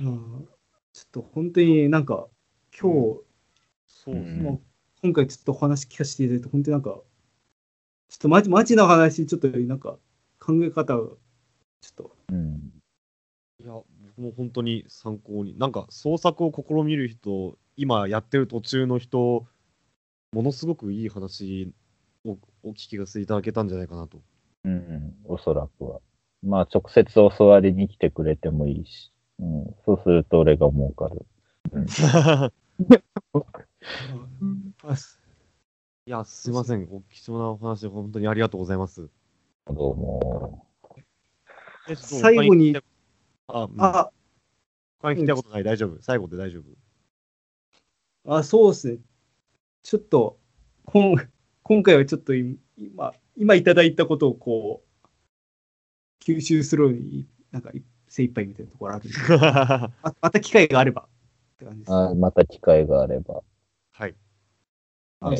[0.00, 0.48] うん
[0.92, 2.26] ちょっと本当になんか
[2.78, 3.20] 今日、
[3.86, 4.42] そうですね。
[4.42, 4.54] まあ、
[5.02, 7.04] 今回ちょっとお話聞かせていただいて、本当になんか、ちょ
[8.16, 9.98] っとマジマジな話、ちょっとなんか
[10.38, 11.18] 考え方を、
[11.80, 12.34] ちょっと、え。
[12.34, 12.72] うん。
[13.62, 15.58] いや、僕も本当に参考に。
[15.58, 19.46] なんか創作を試みる人、今やってる途中の人、
[20.32, 21.72] ものすごくいい話
[22.24, 22.36] を
[22.66, 24.20] お聞きがいただけたんじゃないかなと。
[24.64, 26.00] うん、おそらくは。
[26.42, 29.12] まあ直接教わりに来てくれてもいいし。
[29.38, 31.24] うん、そうすると俺が儲かる。
[34.82, 35.20] あす
[36.06, 36.88] いや、すいません。
[36.90, 39.08] お貴重なお話、本当にありがとうございます。
[39.68, 40.66] どうも。
[41.88, 42.76] えちょっと最後に
[43.46, 44.10] あ、うん、あ、
[45.00, 46.02] 他に聞きたいことない、大丈夫？
[46.02, 46.60] 最後で大丈
[48.24, 48.36] 夫？
[48.36, 48.98] あ、そうですね。
[49.84, 50.40] ちょっと、
[50.84, 51.16] こん
[51.68, 55.08] 今回はちょっと今、今いただいたことをこう、
[56.22, 57.72] 吸収するのに、なんか
[58.06, 59.18] 精一杯みたいなところあるんで、
[60.00, 61.92] ままた機会があればって感じです。
[61.92, 63.42] あまた機会があれば。
[63.90, 64.14] はい。
[65.18, 65.38] あはい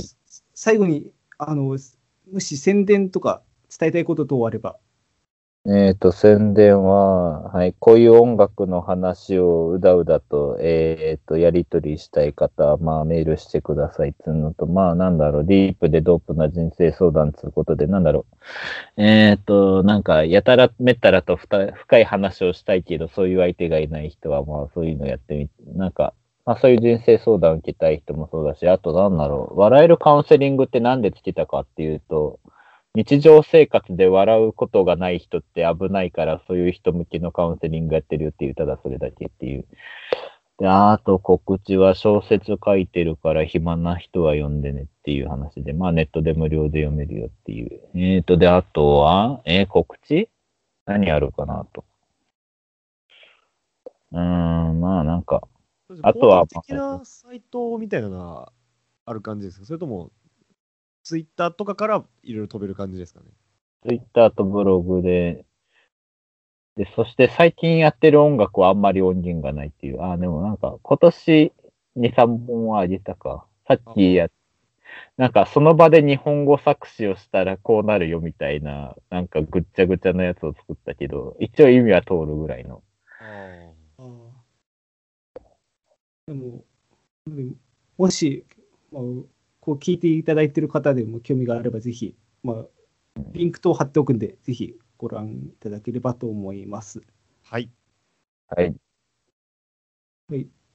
[0.53, 1.63] 最後に、あの、
[2.33, 3.45] もし宣伝とか
[3.79, 4.81] 伝えたいこと等あれば、
[5.69, 18.27] えっ、と、宣伝は、はい、こういう音楽の話をうだうだと、えっ、と、やり取りしたい方は、まあ、メールしてくださいっていうのと、まあ、なんだろう、ディープでドープな人生相談ということで、なんだろ
[18.97, 26.15] う、えっ、と、なんか、やたらめったらと深い話をしたいけど、そういう相手がいない人は、まあ、そういうのやってみて、なんか、
[26.45, 32.39] まあ、そういう人生相談を受けたい人もそうだし、あと、なんだろう、笑えるカウンセリングってなんでつけたかっていうと、
[32.97, 39.67] 日常生活で笑うことがない人って危ないから、そういう人向けのカウンセリングやってるよっていう、ただそれだけっていう。
[40.59, 47.83] で、あと告知は小説書いてるから暇な人は読んでねっていう話で、まあネットで無料で読めるよっていう。
[47.95, 50.31] えーと、で、あとは、えー告知？
[50.87, 51.85] 何あるかなと。
[54.13, 55.43] うーん、まあなんか、
[56.01, 58.53] あとは公的なサイトみたいなのが
[59.05, 59.67] ある感じですか？
[59.67, 60.11] それとも、
[61.07, 63.27] ツイッターとかからいろいろ飛べる感じですかね。
[63.87, 65.45] ツイッターとブログで、
[66.77, 70.03] で、そして最近やってる音楽はあんまり音源がないっていう。
[70.03, 71.53] あ、でもなんか今年
[71.95, 73.47] 2、3本はあげたか。
[73.69, 74.27] さっきや、
[75.17, 82.83] なんかその場で日本語作詞をしたらこうなるよみたいな、なんかぐっちゃぐちゃなやつを作ったけど、一応意味は通るぐらいの。
[86.27, 86.65] でも、
[87.29, 87.55] でも
[87.97, 88.45] もし、
[88.91, 89.03] まあ、
[89.67, 92.15] こう聞いていただいている方でも興味があれば、ぜひ、
[92.45, 92.65] まあ、
[93.33, 97.03] リンク等貼っておくんで、ぜひご覧いただければと思います。
[97.43, 97.69] はい。
[98.47, 98.77] はい。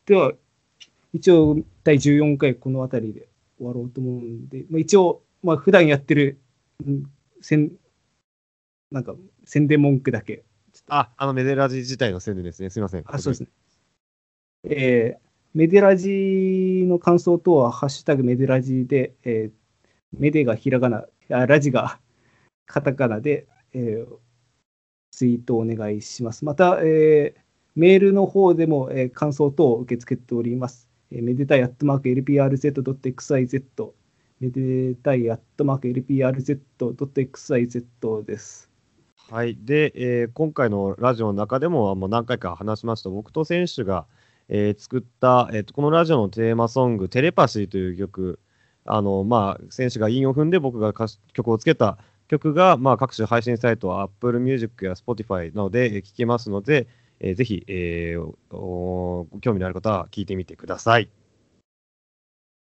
[0.06, 0.34] では、
[1.14, 1.56] 一応、
[1.86, 6.42] 第14回この辺りで終わろうと思うんで、まあ、一応、まあ、普段やってる、
[6.86, 7.04] うん
[7.40, 7.72] せん
[8.92, 9.16] なんか、
[9.46, 10.44] 宣伝文句だけ。
[10.90, 12.70] あ、あのメデラジ自体の宣伝ですね。
[12.70, 13.04] すみません。
[13.06, 13.50] あ、そうですね。
[14.66, 19.56] えーメデラジの感想等は、ハッシュタグメデラジで、えー
[20.18, 21.98] メデがひらがな、あラジが
[22.66, 24.16] カタカナで、えー
[25.12, 26.46] ツイートお願いします。
[26.46, 27.42] また、えー
[27.76, 30.90] メールの方でも、えー感想等を受け付けております。
[31.12, 33.92] えーめでたいアットマーク LPRZ.xyz、
[34.40, 38.70] めでたいアットマーク LPRZ.xyz です。
[39.30, 39.58] はい。
[39.62, 44.06] で、えー今回のラジオの中でももう何回か話しました、僕と選手が、
[44.54, 48.38] えー作った、えーと、このラジオのテーマソング、テレパシーという曲、
[48.86, 50.94] あの、まあ、選手が韻を踏んで僕が
[51.34, 51.98] 曲をつけた
[52.28, 56.88] 曲が、まあ、各種配信サイト、Apple Music や Spotify などでえー聴けますので、
[57.22, 61.10] えーぜひ、えー興味のある方は聞いてみてください。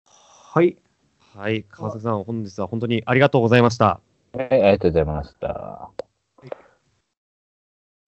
[0.07, 0.77] はい。
[1.37, 1.65] はい。
[1.71, 4.01] 川崎さん、本日は本当にありがとうございました。
[4.33, 5.91] はい、ありがとうございました。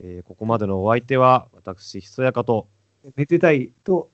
[0.00, 2.66] えーここまでのお相手は、私、ひそやかと、
[3.16, 4.10] めでたいと、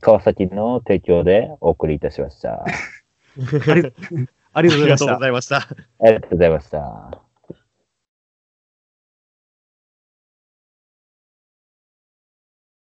[0.00, 2.64] 川崎の提供でお送りいたしました。
[4.52, 5.20] ありがとうございましたありがとうご。
[5.20, 5.56] ざいました。
[5.56, 7.33] ありがとうございました。